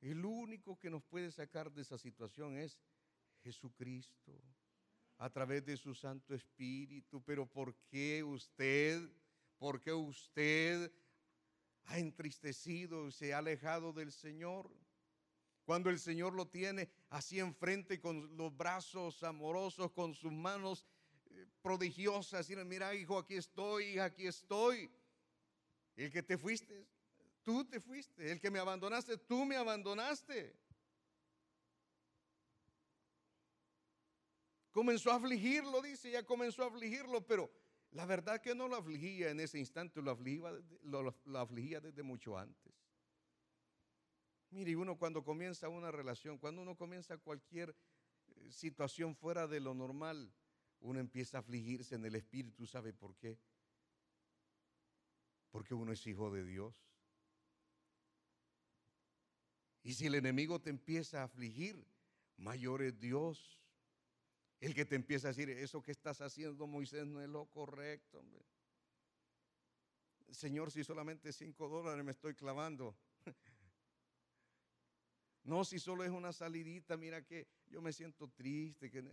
El 0.00 0.24
único 0.24 0.78
que 0.78 0.90
nos 0.90 1.02
puede 1.04 1.30
sacar 1.30 1.72
de 1.72 1.82
esa 1.82 1.98
situación 1.98 2.58
es 2.58 2.78
Jesucristo, 3.46 4.42
a 5.18 5.30
través 5.30 5.64
de 5.64 5.76
su 5.76 5.94
Santo 5.94 6.34
Espíritu. 6.34 7.22
Pero 7.22 7.46
¿por 7.46 7.76
qué 7.88 8.24
usted, 8.24 9.08
por 9.56 9.80
qué 9.80 9.92
usted 9.92 10.92
ha 11.84 11.98
entristecido 11.98 13.06
y 13.06 13.12
se 13.12 13.32
ha 13.32 13.38
alejado 13.38 13.92
del 13.92 14.10
Señor? 14.10 14.68
Cuando 15.64 15.90
el 15.90 16.00
Señor 16.00 16.32
lo 16.34 16.48
tiene 16.48 16.88
así 17.10 17.38
enfrente 17.38 18.00
con 18.00 18.36
los 18.36 18.56
brazos 18.56 19.22
amorosos, 19.22 19.92
con 19.92 20.14
sus 20.14 20.32
manos 20.32 20.84
eh, 21.30 21.46
prodigiosas, 21.62 22.50
y 22.50 22.56
mira 22.56 22.94
hijo, 22.94 23.18
aquí 23.18 23.34
estoy, 23.34 23.98
aquí 23.98 24.26
estoy. 24.26 24.90
El 25.94 26.10
que 26.10 26.22
te 26.22 26.36
fuiste, 26.36 26.86
tú 27.44 27.64
te 27.64 27.80
fuiste. 27.80 28.32
El 28.32 28.40
que 28.40 28.50
me 28.50 28.58
abandonaste, 28.58 29.16
tú 29.18 29.44
me 29.44 29.56
abandonaste. 29.56 30.65
Comenzó 34.76 35.10
a 35.10 35.14
afligirlo, 35.14 35.80
dice, 35.80 36.10
ya 36.10 36.22
comenzó 36.22 36.62
a 36.62 36.66
afligirlo, 36.66 37.26
pero 37.26 37.50
la 37.92 38.04
verdad 38.04 38.42
que 38.42 38.54
no 38.54 38.68
lo 38.68 38.76
afligía 38.76 39.30
en 39.30 39.40
ese 39.40 39.58
instante, 39.58 40.02
lo 40.02 40.10
afligía, 40.10 40.52
lo, 40.82 41.16
afligía 41.38 41.80
desde 41.80 42.02
mucho 42.02 42.36
antes. 42.36 42.74
Mire, 44.50 44.76
uno 44.76 44.98
cuando 44.98 45.24
comienza 45.24 45.70
una 45.70 45.90
relación, 45.90 46.36
cuando 46.36 46.60
uno 46.60 46.76
comienza 46.76 47.16
cualquier 47.16 47.74
eh, 48.26 48.52
situación 48.52 49.16
fuera 49.16 49.46
de 49.46 49.60
lo 49.60 49.72
normal, 49.72 50.30
uno 50.80 51.00
empieza 51.00 51.38
a 51.38 51.40
afligirse 51.40 51.94
en 51.94 52.04
el 52.04 52.14
espíritu, 52.14 52.66
¿sabe 52.66 52.92
por 52.92 53.16
qué? 53.16 53.38
Porque 55.48 55.72
uno 55.72 55.92
es 55.92 56.06
hijo 56.06 56.30
de 56.30 56.44
Dios. 56.44 56.86
Y 59.82 59.94
si 59.94 60.04
el 60.04 60.16
enemigo 60.16 60.60
te 60.60 60.68
empieza 60.68 61.22
a 61.22 61.24
afligir, 61.24 61.82
mayor 62.36 62.82
es 62.82 63.00
Dios. 63.00 63.56
El 64.60 64.74
que 64.74 64.84
te 64.84 64.96
empieza 64.96 65.28
a 65.28 65.32
decir, 65.32 65.50
eso 65.50 65.82
que 65.82 65.92
estás 65.92 66.20
haciendo, 66.20 66.66
Moisés, 66.66 67.06
no 67.06 67.20
es 67.20 67.28
lo 67.28 67.46
correcto. 67.46 68.24
Señor, 70.30 70.70
si 70.70 70.82
solamente 70.82 71.32
cinco 71.32 71.68
dólares 71.68 72.04
me 72.04 72.12
estoy 72.12 72.34
clavando. 72.34 72.96
No, 75.46 75.64
si 75.64 75.78
solo 75.78 76.02
es 76.02 76.10
una 76.10 76.32
salidita, 76.32 76.96
mira 76.96 77.22
que 77.24 77.46
yo 77.68 77.80
me 77.80 77.92
siento 77.92 78.28
triste, 78.30 78.90
que 78.90 79.04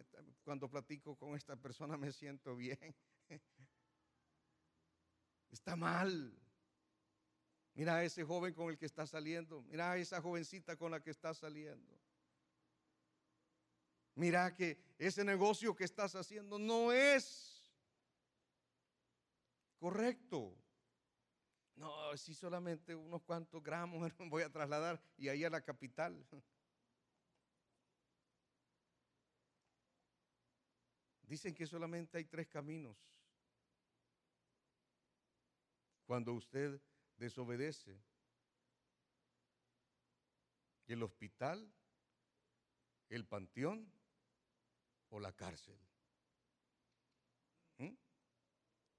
cuando 0.44 0.68
platico 0.68 1.16
con 1.16 1.36
esta 1.36 1.56
persona 1.56 1.96
me 1.96 2.12
siento 2.12 2.56
bien. 2.56 2.96
Está 5.52 5.76
mal. 5.76 6.36
Mira 7.76 7.98
a 7.98 8.04
ese 8.04 8.24
joven 8.24 8.56
con 8.56 8.72
el 8.72 8.80
que 8.80 8.88
está 8.88 9.06
saliendo. 9.06 9.62
Mira 9.62 9.92
a 9.92 9.98
esa 9.98 10.20
jovencita 10.22 10.76
con 10.76 10.90
la 10.90 11.02
que 11.04 11.12
está 11.12 11.36
saliendo. 11.36 12.03
Mira 14.16 14.54
que 14.56 14.78
ese 14.98 15.24
negocio 15.24 15.76
que 15.76 15.84
estás 15.84 16.16
haciendo 16.16 16.60
no 16.60 16.92
es 16.92 17.74
correcto. 19.80 20.56
No, 21.76 22.16
si 22.16 22.36
solamente 22.36 22.96
unos 22.96 23.24
cuantos 23.24 23.64
gramos 23.64 24.12
voy 24.30 24.44
a 24.44 24.52
trasladar 24.52 25.02
y 25.18 25.30
ahí 25.30 25.44
a 25.44 25.50
la 25.50 25.62
capital. 25.62 26.24
Dicen 31.24 31.56
que 31.56 31.66
solamente 31.66 32.20
hay 32.20 32.26
tres 32.26 32.48
caminos. 32.48 32.96
Cuando 36.06 36.34
usted 36.34 36.80
desobedece, 37.18 38.00
el 40.86 41.02
hospital, 41.02 41.74
el 43.10 43.26
panteón 43.26 43.92
o 45.14 45.20
la 45.20 45.32
cárcel. 45.32 45.78
¿Mm? 47.78 47.96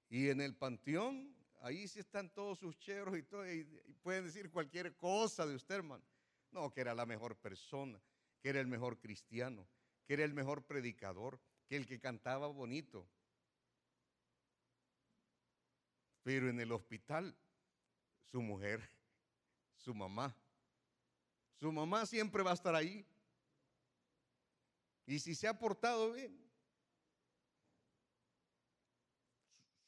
Y 0.09 0.29
en 0.29 0.39
el 0.39 0.55
panteón, 0.55 1.35
ahí 1.61 1.87
sí 1.89 1.99
están 1.99 2.29
todos 2.29 2.57
sus 2.57 2.79
cheros 2.79 3.17
y, 3.17 3.23
todo, 3.23 3.45
y, 3.51 3.65
pueden 4.01 4.23
decir 4.23 4.49
cualquier 4.49 4.95
cosa 4.95 5.45
de 5.45 5.55
usted, 5.55 5.75
hermano. 5.75 6.03
No, 6.51 6.71
que 6.71 6.79
era 6.79 6.95
la 6.95 7.05
mejor 7.05 7.35
persona, 7.35 8.01
que 8.41 8.49
era 8.49 8.61
el 8.61 8.67
mejor 8.67 8.97
cristiano, 8.97 9.67
que 10.05 10.13
era 10.13 10.23
el 10.23 10.33
mejor 10.33 10.65
predicador, 10.65 11.37
que 11.67 11.75
el 11.75 11.85
que 11.85 11.99
cantaba 11.99 12.47
bonito. 12.47 13.05
Pero 16.23 16.49
en 16.49 16.61
el 16.61 16.71
hospital, 16.71 17.35
su 18.31 18.41
mujer, 18.41 18.89
su 19.75 19.93
mamá, 19.93 20.33
su 21.59 21.73
mamá 21.73 22.05
siempre 22.05 22.41
va 22.41 22.51
a 22.51 22.55
estar 22.55 22.73
ahí. 22.73 23.05
Y 25.05 25.19
si 25.19 25.35
se 25.35 25.47
ha 25.47 25.57
portado 25.57 26.11
bien, 26.13 26.45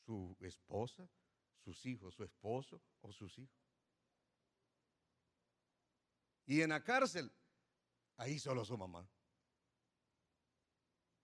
su 0.05 0.37
esposa, 0.41 1.09
sus 1.63 1.85
hijos, 1.85 2.15
su 2.15 2.23
esposo 2.23 2.81
o 3.01 3.11
sus 3.11 3.37
hijos. 3.39 3.67
Y 6.45 6.61
en 6.61 6.69
la 6.69 6.83
cárcel, 6.83 7.31
ahí 8.15 8.39
solo 8.39 8.63
su 8.63 8.77
mamá. 8.77 9.09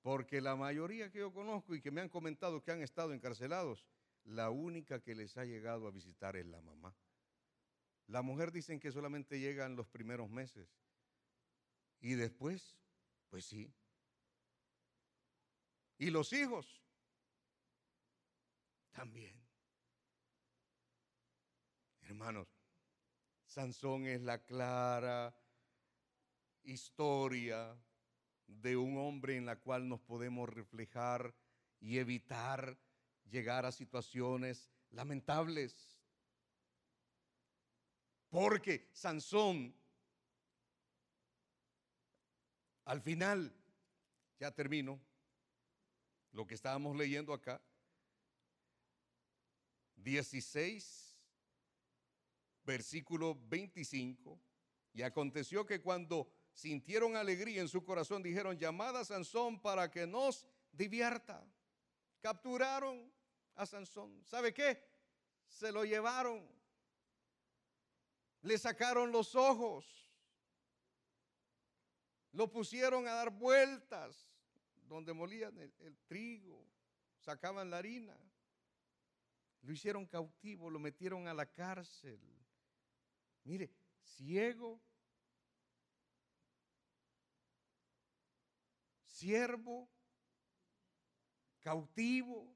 Porque 0.02 0.42
la 0.42 0.58
mayoría 0.58 1.10
que 1.10 1.20
yo 1.20 1.32
conozco 1.32 1.76
y 1.76 1.82
que 1.82 1.92
me 1.92 2.02
han 2.02 2.10
comentado 2.10 2.62
que 2.62 2.72
han 2.72 2.82
estado 2.82 3.14
encarcelados, 3.14 3.86
la 4.26 4.50
única 4.50 5.02
que 5.02 5.16
les 5.16 5.38
ha 5.38 5.46
llegado 5.46 5.88
a 5.88 5.92
visitar 5.92 6.36
es 6.36 6.46
la 6.46 6.60
mamá. 6.60 6.94
La 8.08 8.22
mujer 8.22 8.52
dicen 8.52 8.82
que 8.82 8.92
solamente 8.92 9.40
llegan 9.40 9.78
los 9.78 9.88
primeros 9.88 10.30
meses. 10.30 10.68
Y 12.02 12.16
después, 12.16 12.78
pues 13.30 13.46
sí. 13.46 13.74
Y 15.98 16.10
los 16.10 16.34
hijos 16.34 16.82
también. 18.92 19.36
Hermanos, 22.02 22.48
Sansón 23.46 24.06
es 24.08 24.22
la 24.22 24.44
clara 24.44 25.36
historia 26.64 27.78
de 28.48 28.78
un 28.78 28.98
hombre 28.98 29.38
en 29.38 29.46
la 29.46 29.60
cual 29.60 29.88
nos 29.88 30.02
podemos 30.02 30.50
reflejar 30.50 31.34
y 31.80 31.98
evitar 31.98 32.78
llegar 33.30 33.66
a 33.66 33.72
situaciones 33.72 34.70
lamentables. 34.92 36.00
Porque 38.30 38.90
Sansón, 38.94 39.76
al 42.86 43.02
final, 43.02 43.54
ya 44.40 44.52
termino, 44.52 45.00
lo 46.34 46.46
que 46.48 46.56
estábamos 46.56 46.98
leyendo 46.98 47.34
acá, 47.34 47.62
16, 49.96 51.18
versículo 52.66 53.36
25, 53.48 54.40
y 54.94 55.04
aconteció 55.04 55.66
que 55.66 55.82
cuando 55.82 56.28
sintieron 56.54 57.16
alegría 57.16 57.62
en 57.62 57.68
su 57.68 57.84
corazón, 57.84 58.22
dijeron, 58.22 58.58
llamada 58.58 59.02
a 59.02 59.06
Sansón 59.06 59.62
para 59.62 59.90
que 59.90 60.06
nos 60.06 60.46
divierta. 60.72 61.46
Capturaron 62.20 63.12
a 63.56 63.66
Sansón. 63.66 64.24
¿Sabe 64.26 64.54
qué? 64.54 64.84
Se 65.48 65.72
lo 65.72 65.86
llevaron. 65.86 66.48
Le 68.42 68.58
sacaron 68.58 69.12
los 69.12 69.36
ojos. 69.36 70.12
Lo 72.32 72.52
pusieron 72.52 73.08
a 73.08 73.14
dar 73.14 73.30
vueltas 73.30 74.33
donde 74.94 75.14
molían 75.14 75.58
el, 75.58 75.98
trigo, 76.06 76.70
sacaban 77.18 77.70
la 77.70 77.78
harina. 77.78 78.16
Lo 79.62 79.74
hicieron 79.74 80.06
cautivo, 80.06 80.70
lo 80.70 80.80
metieron 80.80 81.28
a 81.28 81.34
la 81.34 81.46
cárcel. 81.46 82.20
Mire, 83.44 83.72
ciego, 84.02 84.80
siervo, 89.08 89.90
cautivo. 91.62 92.56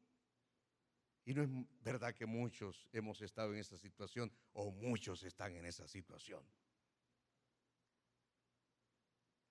Y 1.26 1.34
no 1.34 1.42
es 1.42 1.50
verdad 1.82 2.14
que 2.14 2.26
muchos 2.26 2.88
hemos 2.94 3.22
estado 3.22 3.54
en 3.54 3.60
esa 3.60 3.78
situación 3.78 4.32
o 4.54 4.72
muchos 4.72 5.24
están 5.24 5.56
en 5.56 5.66
esa 5.66 5.88
situación. 5.88 6.46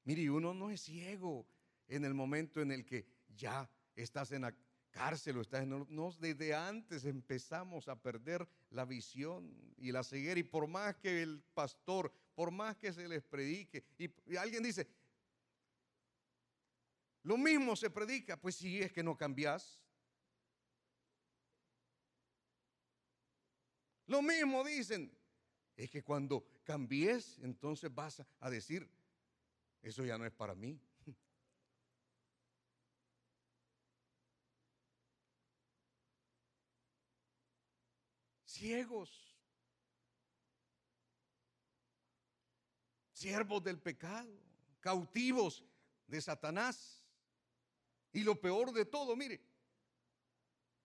Mire, 0.04 0.30
uno 0.30 0.54
no 0.54 0.70
es 0.70 0.82
ciego 0.82 1.48
en 1.88 2.04
el 2.04 2.14
momento 2.14 2.60
en 2.60 2.72
el 2.72 2.84
que 2.84 3.06
ya 3.28 3.68
estás 3.94 4.32
en 4.32 4.42
la 4.42 4.54
cárcel 4.90 5.38
o 5.38 5.40
estás 5.42 5.62
en... 5.62 5.86
No, 5.88 6.12
desde 6.18 6.54
antes 6.54 7.04
empezamos 7.04 7.88
a 7.88 8.00
perder 8.00 8.48
la 8.70 8.84
visión 8.84 9.74
y 9.76 9.92
la 9.92 10.02
ceguera. 10.02 10.40
Y 10.40 10.44
por 10.44 10.66
más 10.66 10.96
que 10.96 11.22
el 11.22 11.42
pastor, 11.54 12.12
por 12.34 12.50
más 12.50 12.76
que 12.76 12.92
se 12.92 13.08
les 13.08 13.22
predique, 13.22 13.84
y 13.98 14.36
alguien 14.36 14.62
dice, 14.62 14.88
lo 17.22 17.36
mismo 17.36 17.74
se 17.74 17.90
predica, 17.90 18.36
pues 18.36 18.54
si 18.54 18.80
es 18.80 18.92
que 18.92 19.02
no 19.02 19.16
cambias. 19.16 19.82
Lo 24.06 24.22
mismo 24.22 24.62
dicen, 24.62 25.12
es 25.76 25.90
que 25.90 26.02
cuando 26.04 26.46
cambies, 26.62 27.38
entonces 27.42 27.92
vas 27.92 28.22
a 28.40 28.50
decir, 28.50 28.88
eso 29.82 30.04
ya 30.04 30.16
no 30.16 30.24
es 30.24 30.32
para 30.32 30.54
mí. 30.54 30.80
Ciegos, 38.56 39.10
siervos 43.12 43.62
del 43.62 43.78
pecado, 43.78 44.32
cautivos 44.80 45.62
de 46.06 46.22
Satanás. 46.22 47.04
Y 48.14 48.22
lo 48.22 48.40
peor 48.40 48.72
de 48.72 48.86
todo, 48.86 49.14
mire, 49.14 49.42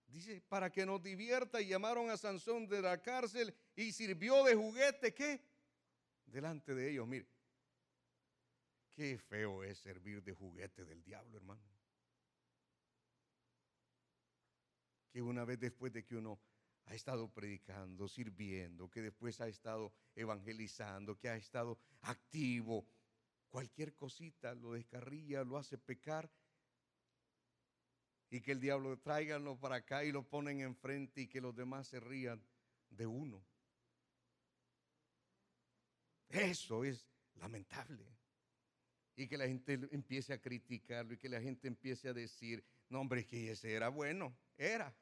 dice, 0.06 0.42
para 0.50 0.70
que 0.70 0.84
nos 0.84 1.02
divierta 1.02 1.62
y 1.62 1.68
llamaron 1.68 2.10
a 2.10 2.18
Sansón 2.18 2.68
de 2.68 2.82
la 2.82 3.00
cárcel 3.00 3.54
y 3.74 3.90
sirvió 3.92 4.44
de 4.44 4.54
juguete, 4.54 5.14
¿qué? 5.14 5.40
Delante 6.26 6.74
de 6.74 6.90
ellos, 6.90 7.08
mire. 7.08 7.26
Qué 8.90 9.16
feo 9.16 9.64
es 9.64 9.78
servir 9.78 10.22
de 10.22 10.34
juguete 10.34 10.84
del 10.84 11.02
diablo, 11.02 11.38
hermano. 11.38 11.62
Que 15.10 15.22
una 15.22 15.46
vez 15.46 15.58
después 15.58 15.90
de 15.90 16.04
que 16.04 16.16
uno 16.16 16.38
ha 16.86 16.94
estado 16.94 17.28
predicando, 17.28 18.08
sirviendo, 18.08 18.90
que 18.90 19.02
después 19.02 19.40
ha 19.40 19.48
estado 19.48 19.92
evangelizando, 20.14 21.18
que 21.18 21.28
ha 21.28 21.36
estado 21.36 21.78
activo, 22.02 22.86
cualquier 23.48 23.94
cosita 23.94 24.54
lo 24.54 24.72
descarrilla, 24.72 25.44
lo 25.44 25.58
hace 25.58 25.78
pecar 25.78 26.30
y 28.32 28.40
que 28.40 28.52
el 28.52 28.60
diablo 28.60 28.98
tráiganlo 28.98 29.58
para 29.58 29.76
acá 29.76 30.04
y 30.04 30.10
lo 30.10 30.26
ponen 30.26 30.62
enfrente 30.62 31.20
y 31.20 31.26
que 31.26 31.42
los 31.42 31.54
demás 31.54 31.86
se 31.86 32.00
rían 32.00 32.42
de 32.88 33.06
uno. 33.06 33.44
Eso 36.30 36.82
es 36.82 37.06
lamentable. 37.34 38.06
Y 39.16 39.28
que 39.28 39.36
la 39.36 39.46
gente 39.46 39.74
empiece 39.92 40.32
a 40.32 40.40
criticarlo 40.40 41.12
y 41.12 41.18
que 41.18 41.28
la 41.28 41.42
gente 41.42 41.68
empiece 41.68 42.08
a 42.08 42.14
decir, 42.14 42.64
no 42.88 43.02
hombre, 43.02 43.26
que 43.26 43.50
ese 43.50 43.74
era 43.74 43.90
bueno, 43.90 44.34
era. 44.56 44.96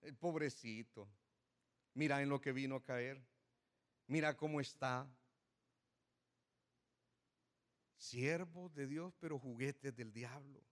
El 0.00 0.16
pobrecito. 0.16 1.08
Mira 1.94 2.22
en 2.22 2.28
lo 2.28 2.40
que 2.40 2.52
vino 2.52 2.76
a 2.76 2.82
caer. 2.82 3.20
Mira 4.06 4.36
cómo 4.36 4.60
está. 4.60 5.08
Siervo 7.96 8.68
de 8.68 8.86
Dios, 8.86 9.14
pero 9.18 9.38
juguetes 9.38 9.94
del 9.94 10.12
diablo. 10.12 10.64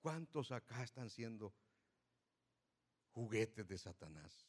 ¿Cuántos 0.00 0.52
acá 0.52 0.82
están 0.84 1.10
siendo 1.10 1.54
juguetes 3.10 3.66
de 3.66 3.78
Satanás? 3.78 4.46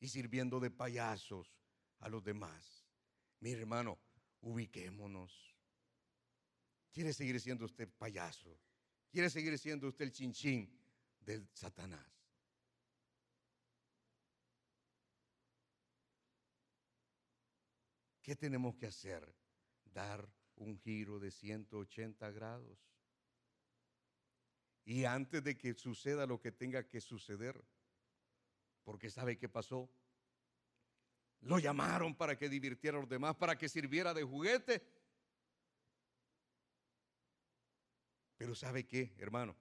Y 0.00 0.08
sirviendo 0.08 0.58
de 0.58 0.70
payasos 0.70 1.54
a 2.00 2.08
los 2.08 2.24
demás. 2.24 2.86
Mi 3.40 3.52
hermano, 3.52 3.98
ubiquémonos. 4.40 5.54
¿Quiere 6.92 7.12
seguir 7.12 7.40
siendo 7.40 7.66
usted 7.66 7.88
payaso? 7.98 8.58
¿Quiere 9.10 9.30
seguir 9.30 9.58
siendo 9.58 9.88
usted 9.88 10.04
el 10.04 10.12
chinchín 10.12 10.70
del 11.20 11.48
Satanás? 11.52 12.06
¿Qué 18.22 18.34
tenemos 18.34 18.74
que 18.74 18.86
hacer? 18.86 19.34
Dar 19.84 20.28
un 20.56 20.76
giro 20.78 21.18
de 21.18 21.30
180 21.30 22.30
grados 22.32 22.86
y 24.86 25.04
antes 25.04 25.42
de 25.42 25.58
que 25.58 25.74
suceda 25.74 26.26
lo 26.26 26.40
que 26.40 26.52
tenga 26.52 26.86
que 26.86 27.00
suceder, 27.00 27.60
porque 28.84 29.10
sabe 29.10 29.36
qué 29.36 29.48
pasó. 29.48 29.90
Lo 31.40 31.58
llamaron 31.58 32.14
para 32.14 32.38
que 32.38 32.48
divirtiera 32.48 32.96
a 32.96 33.00
los 33.00 33.10
demás, 33.10 33.34
para 33.34 33.58
que 33.58 33.68
sirviera 33.68 34.14
de 34.14 34.22
juguete. 34.22 34.82
Pero 38.36 38.54
¿sabe 38.54 38.86
qué, 38.86 39.14
hermano? 39.18 39.56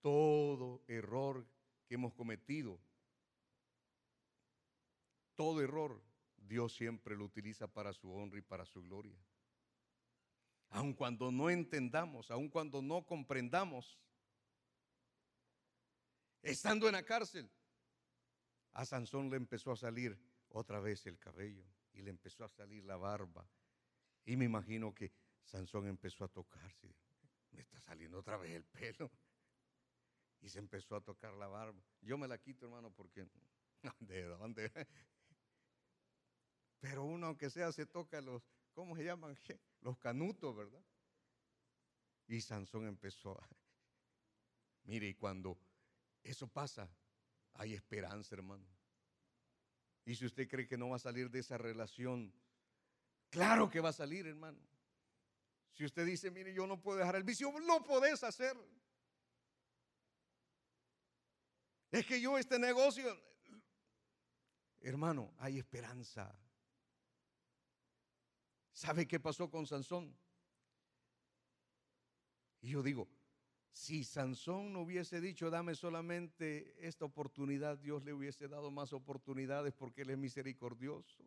Todo 0.00 0.82
error 0.86 1.46
que 1.86 1.94
hemos 1.94 2.14
cometido, 2.14 2.78
todo 5.34 5.60
error, 5.62 6.02
Dios 6.36 6.74
siempre 6.74 7.16
lo 7.16 7.24
utiliza 7.24 7.66
para 7.66 7.92
su 7.92 8.12
honra 8.12 8.38
y 8.38 8.42
para 8.42 8.66
su 8.66 8.82
gloria 8.82 9.18
aun 10.74 10.92
cuando 10.92 11.30
no 11.30 11.50
entendamos, 11.50 12.32
aun 12.32 12.48
cuando 12.48 12.82
no 12.82 13.06
comprendamos. 13.06 13.96
Estando 16.42 16.88
en 16.88 16.94
la 16.94 17.04
cárcel, 17.04 17.48
a 18.72 18.84
Sansón 18.84 19.30
le 19.30 19.36
empezó 19.36 19.70
a 19.70 19.76
salir 19.76 20.18
otra 20.48 20.80
vez 20.80 21.06
el 21.06 21.16
cabello 21.18 21.64
y 21.92 22.02
le 22.02 22.10
empezó 22.10 22.44
a 22.44 22.48
salir 22.48 22.84
la 22.84 22.96
barba. 22.96 23.48
Y 24.26 24.36
me 24.36 24.46
imagino 24.46 24.92
que 24.92 25.12
Sansón 25.44 25.86
empezó 25.86 26.24
a 26.24 26.28
tocarse. 26.28 26.94
me 27.52 27.60
está 27.60 27.80
saliendo 27.80 28.18
otra 28.18 28.36
vez 28.36 28.52
el 28.52 28.64
pelo. 28.64 29.10
Y 30.40 30.48
se 30.48 30.58
empezó 30.58 30.96
a 30.96 31.00
tocar 31.00 31.32
la 31.34 31.46
barba. 31.46 31.82
Yo 32.00 32.18
me 32.18 32.28
la 32.28 32.38
quito, 32.38 32.66
hermano, 32.66 32.90
porque 32.90 33.26
¿de 34.00 34.24
dónde? 34.24 34.70
Pero 36.80 37.04
uno, 37.04 37.28
aunque 37.28 37.48
sea, 37.48 37.72
se 37.72 37.86
toca 37.86 38.20
los, 38.20 38.42
¿cómo 38.74 38.96
se 38.96 39.04
llaman? 39.04 39.38
Los 39.80 39.96
canutos, 39.98 40.54
¿verdad? 40.54 40.84
Y 42.26 42.40
Sansón 42.40 42.86
empezó 42.86 43.40
a... 43.40 43.48
Mire, 44.84 45.08
y 45.08 45.14
cuando 45.14 45.58
eso 46.22 46.46
pasa, 46.46 46.90
hay 47.54 47.72
esperanza, 47.72 48.34
hermano. 48.34 48.66
Y 50.04 50.14
si 50.14 50.26
usted 50.26 50.48
cree 50.48 50.66
que 50.66 50.76
no 50.76 50.90
va 50.90 50.96
a 50.96 50.98
salir 51.00 51.30
de 51.30 51.38
esa 51.38 51.56
relación, 51.56 52.34
claro 53.30 53.70
que 53.70 53.80
va 53.80 53.88
a 53.88 53.94
salir, 53.94 54.26
hermano. 54.26 54.60
Si 55.74 55.84
usted 55.84 56.06
dice, 56.06 56.30
mire, 56.30 56.54
yo 56.54 56.66
no 56.66 56.80
puedo 56.80 56.98
dejar 56.98 57.16
el 57.16 57.24
vicio, 57.24 57.52
lo 57.58 57.82
podés 57.82 58.22
hacer. 58.22 58.56
Es 61.90 62.06
que 62.06 62.20
yo 62.20 62.38
este 62.38 62.58
negocio, 62.58 63.04
hermano, 64.80 65.34
hay 65.38 65.58
esperanza. 65.58 66.32
¿Sabe 68.72 69.06
qué 69.06 69.18
pasó 69.18 69.50
con 69.50 69.66
Sansón? 69.66 70.16
Y 72.60 72.70
yo 72.70 72.82
digo, 72.82 73.08
si 73.72 74.04
Sansón 74.04 74.72
no 74.72 74.82
hubiese 74.82 75.20
dicho, 75.20 75.50
dame 75.50 75.74
solamente 75.74 76.74
esta 76.86 77.04
oportunidad, 77.04 77.78
Dios 77.78 78.04
le 78.04 78.12
hubiese 78.12 78.46
dado 78.46 78.70
más 78.70 78.92
oportunidades 78.92 79.74
porque 79.74 80.02
Él 80.02 80.10
es 80.10 80.18
misericordioso. 80.18 81.24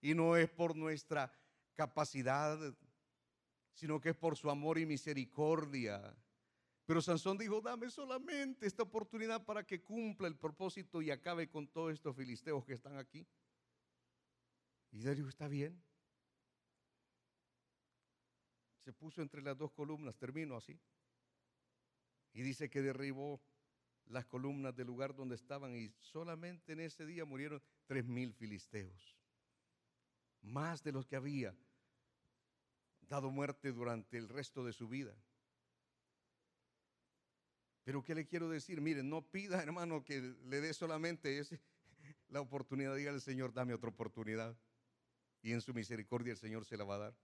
Y 0.00 0.14
no 0.14 0.36
es 0.36 0.48
por 0.48 0.74
nuestra 0.74 1.30
capacidad, 1.74 2.58
sino 3.76 4.00
que 4.00 4.08
es 4.08 4.16
por 4.16 4.36
su 4.36 4.50
amor 4.50 4.78
y 4.78 4.86
misericordia. 4.86 6.16
Pero 6.86 7.02
Sansón 7.02 7.36
dijo, 7.36 7.60
dame 7.60 7.90
solamente 7.90 8.66
esta 8.66 8.82
oportunidad 8.82 9.44
para 9.44 9.64
que 9.66 9.82
cumpla 9.82 10.28
el 10.28 10.36
propósito 10.36 11.02
y 11.02 11.10
acabe 11.10 11.50
con 11.50 11.68
todos 11.68 11.92
estos 11.92 12.16
filisteos 12.16 12.64
que 12.64 12.72
están 12.72 12.96
aquí. 12.96 13.26
Y 14.92 14.98
Dios 15.00 15.14
dijo, 15.14 15.28
está 15.28 15.46
bien. 15.46 15.82
Se 18.82 18.94
puso 18.94 19.20
entre 19.20 19.42
las 19.42 19.58
dos 19.58 19.70
columnas, 19.72 20.16
termino 20.16 20.56
así. 20.56 20.80
Y 22.32 22.40
dice 22.40 22.70
que 22.70 22.80
derribó 22.80 23.42
las 24.06 24.24
columnas 24.24 24.74
del 24.74 24.86
lugar 24.86 25.14
donde 25.14 25.34
estaban 25.34 25.76
y 25.76 25.90
solamente 26.00 26.72
en 26.72 26.80
ese 26.80 27.04
día 27.04 27.26
murieron 27.26 27.60
tres 27.84 28.06
mil 28.06 28.32
filisteos. 28.32 29.18
Más 30.40 30.82
de 30.82 30.92
los 30.92 31.04
que 31.04 31.16
había 31.16 31.54
dado 33.08 33.30
muerte 33.30 33.72
durante 33.72 34.18
el 34.18 34.28
resto 34.28 34.64
de 34.64 34.72
su 34.72 34.88
vida. 34.88 35.14
Pero 37.84 38.02
¿qué 38.02 38.14
le 38.14 38.26
quiero 38.26 38.48
decir? 38.48 38.80
Miren, 38.80 39.08
no 39.08 39.22
pida, 39.22 39.62
hermano, 39.62 40.02
que 40.02 40.20
le 40.20 40.60
dé 40.60 40.74
solamente 40.74 41.40
la 42.28 42.40
oportunidad. 42.40 42.96
Diga 42.96 43.12
al 43.12 43.20
Señor, 43.20 43.52
dame 43.52 43.74
otra 43.74 43.90
oportunidad. 43.90 44.58
Y 45.40 45.52
en 45.52 45.60
su 45.60 45.72
misericordia 45.72 46.32
el 46.32 46.38
Señor 46.38 46.64
se 46.64 46.76
la 46.76 46.82
va 46.82 46.96
a 46.96 46.98
dar. 46.98 47.16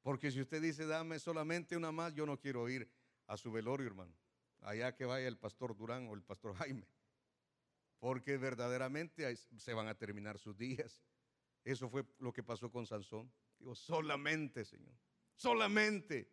Porque 0.00 0.30
si 0.30 0.40
usted 0.40 0.62
dice, 0.62 0.86
dame 0.86 1.18
solamente 1.18 1.76
una 1.76 1.92
más, 1.92 2.14
yo 2.14 2.24
no 2.24 2.38
quiero 2.38 2.68
ir 2.70 2.90
a 3.26 3.36
su 3.36 3.52
velorio, 3.52 3.86
hermano. 3.88 4.14
Allá 4.60 4.94
que 4.94 5.04
vaya 5.04 5.28
el 5.28 5.36
pastor 5.36 5.76
Durán 5.76 6.08
o 6.08 6.14
el 6.14 6.22
pastor 6.22 6.54
Jaime. 6.54 6.86
Porque 7.98 8.38
verdaderamente 8.38 9.36
se 9.36 9.74
van 9.74 9.88
a 9.88 9.96
terminar 9.96 10.38
sus 10.38 10.56
días. 10.56 11.04
Eso 11.64 11.90
fue 11.90 12.06
lo 12.20 12.32
que 12.32 12.42
pasó 12.42 12.70
con 12.70 12.86
Sansón. 12.86 13.30
Digo, 13.58 13.74
solamente, 13.74 14.64
Señor. 14.64 14.94
Solamente. 15.34 16.32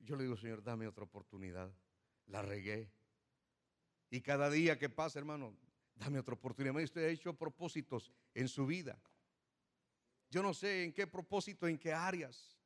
Yo 0.00 0.16
le 0.16 0.24
digo, 0.24 0.36
Señor, 0.36 0.62
dame 0.62 0.86
otra 0.86 1.04
oportunidad. 1.04 1.72
La 2.26 2.42
regué. 2.42 2.92
Y 4.10 4.20
cada 4.20 4.50
día 4.50 4.78
que 4.78 4.88
pasa, 4.88 5.18
hermano, 5.18 5.56
dame 5.94 6.18
otra 6.18 6.34
oportunidad. 6.34 6.76
Usted 6.76 7.04
ha 7.04 7.08
hecho 7.08 7.34
propósitos 7.34 8.12
en 8.34 8.48
su 8.48 8.66
vida. 8.66 9.00
Yo 10.30 10.42
no 10.42 10.54
sé 10.54 10.84
en 10.84 10.92
qué 10.92 11.06
propósito, 11.06 11.66
en 11.66 11.78
qué 11.78 11.92
áreas. 11.92 12.58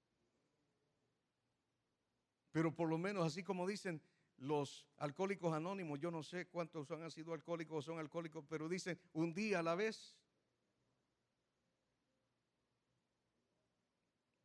Pero 2.53 2.75
por 2.75 2.89
lo 2.89 2.99
menos, 2.99 3.25
así 3.25 3.43
como 3.43 3.67
dicen 3.67 4.03
los 4.37 4.87
alcohólicos 4.97 5.53
anónimos, 5.53 6.01
yo 6.01 6.11
no 6.11 6.23
sé 6.23 6.47
cuántos 6.49 6.91
han 6.91 7.11
sido 7.11 7.35
alcohólicos 7.35 7.79
o 7.79 7.83
son 7.83 7.99
alcohólicos, 7.99 8.45
pero 8.49 8.69
dicen 8.69 8.99
un 9.13 9.35
día 9.35 9.61
a 9.61 9.63
la 9.63 9.75
vez. 9.75 10.17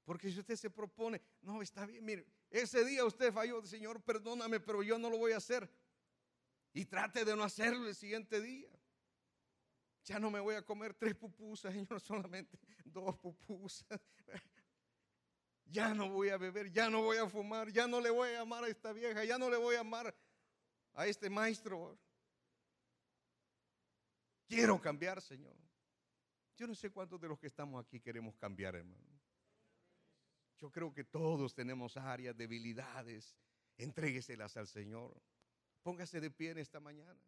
Porque 0.06 0.32
si 0.32 0.39
usted 0.39 0.56
se 0.56 0.70
propone, 0.70 1.22
no, 1.41 1.62
está 1.62 1.86
bien, 1.86 2.06
mire, 2.06 2.26
ese 2.49 2.86
día 2.86 3.03
usted 3.03 3.34
falló, 3.34 3.66
Señor, 3.66 4.01
perdóname, 4.01 4.60
pero 4.60 4.82
yo 4.84 4.97
no 4.97 5.10
lo 5.10 5.18
voy 5.18 5.34
a 5.34 5.38
hacer. 5.38 5.70
Y 6.74 6.86
trate 6.86 7.26
de 7.26 7.36
no 7.36 7.43
hacerlo 7.43 7.88
el 7.88 7.95
siguiente 7.95 8.39
día. 8.39 8.70
Ya 10.03 10.20
no 10.20 10.30
me 10.30 10.39
voy 10.39 10.56
a 10.56 10.62
comer 10.62 10.93
tres 10.93 11.16
pupusas, 11.16 11.74
Señor, 11.74 11.99
solamente 11.99 12.58
dos 12.86 13.18
pupusas 13.18 13.99
ya 15.66 15.93
no 15.93 16.10
voy 16.10 16.30
a 16.30 16.38
beber, 16.38 16.72
ya 16.72 16.89
no 16.89 17.01
voy 17.01 17.18
a 17.18 17.28
fumar, 17.28 17.72
ya 17.72 17.88
no 17.88 17.99
le 17.99 18.10
voy 18.10 18.30
a 18.30 18.41
amar 18.41 18.64
a 18.64 18.68
esta 18.68 18.93
vieja, 18.93 19.24
ya 19.24 19.38
no 19.38 19.49
le 19.49 19.58
voy 19.58 19.76
a 19.76 19.82
amar 19.82 20.16
a 20.93 21.08
este 21.08 21.30
maestro. 21.30 21.97
Quiero 24.47 24.80
cambiar, 24.80 25.22
Señor. 25.22 25.56
Yo 26.56 26.68
no 26.68 26.76
sé 26.76 26.91
cuántos 26.91 27.20
de 27.20 27.28
los 27.28 27.39
que 27.39 27.47
estamos 27.47 27.84
aquí 27.84 27.99
queremos 27.99 28.36
cambiar, 28.36 28.76
hermano. 28.76 29.14
Yo 30.58 30.72
creo 30.72 30.93
que 30.93 31.03
todos 31.03 31.53
tenemos 31.53 31.97
áreas, 31.97 32.36
debilidades. 32.36 33.36
Entrégueselas 33.78 34.56
al 34.58 34.68
Señor. 34.68 35.22
Póngase 35.84 36.22
de 36.22 36.32
pie 36.32 36.51
en 36.51 36.60
esta 36.60 36.80
mañana. 36.80 37.22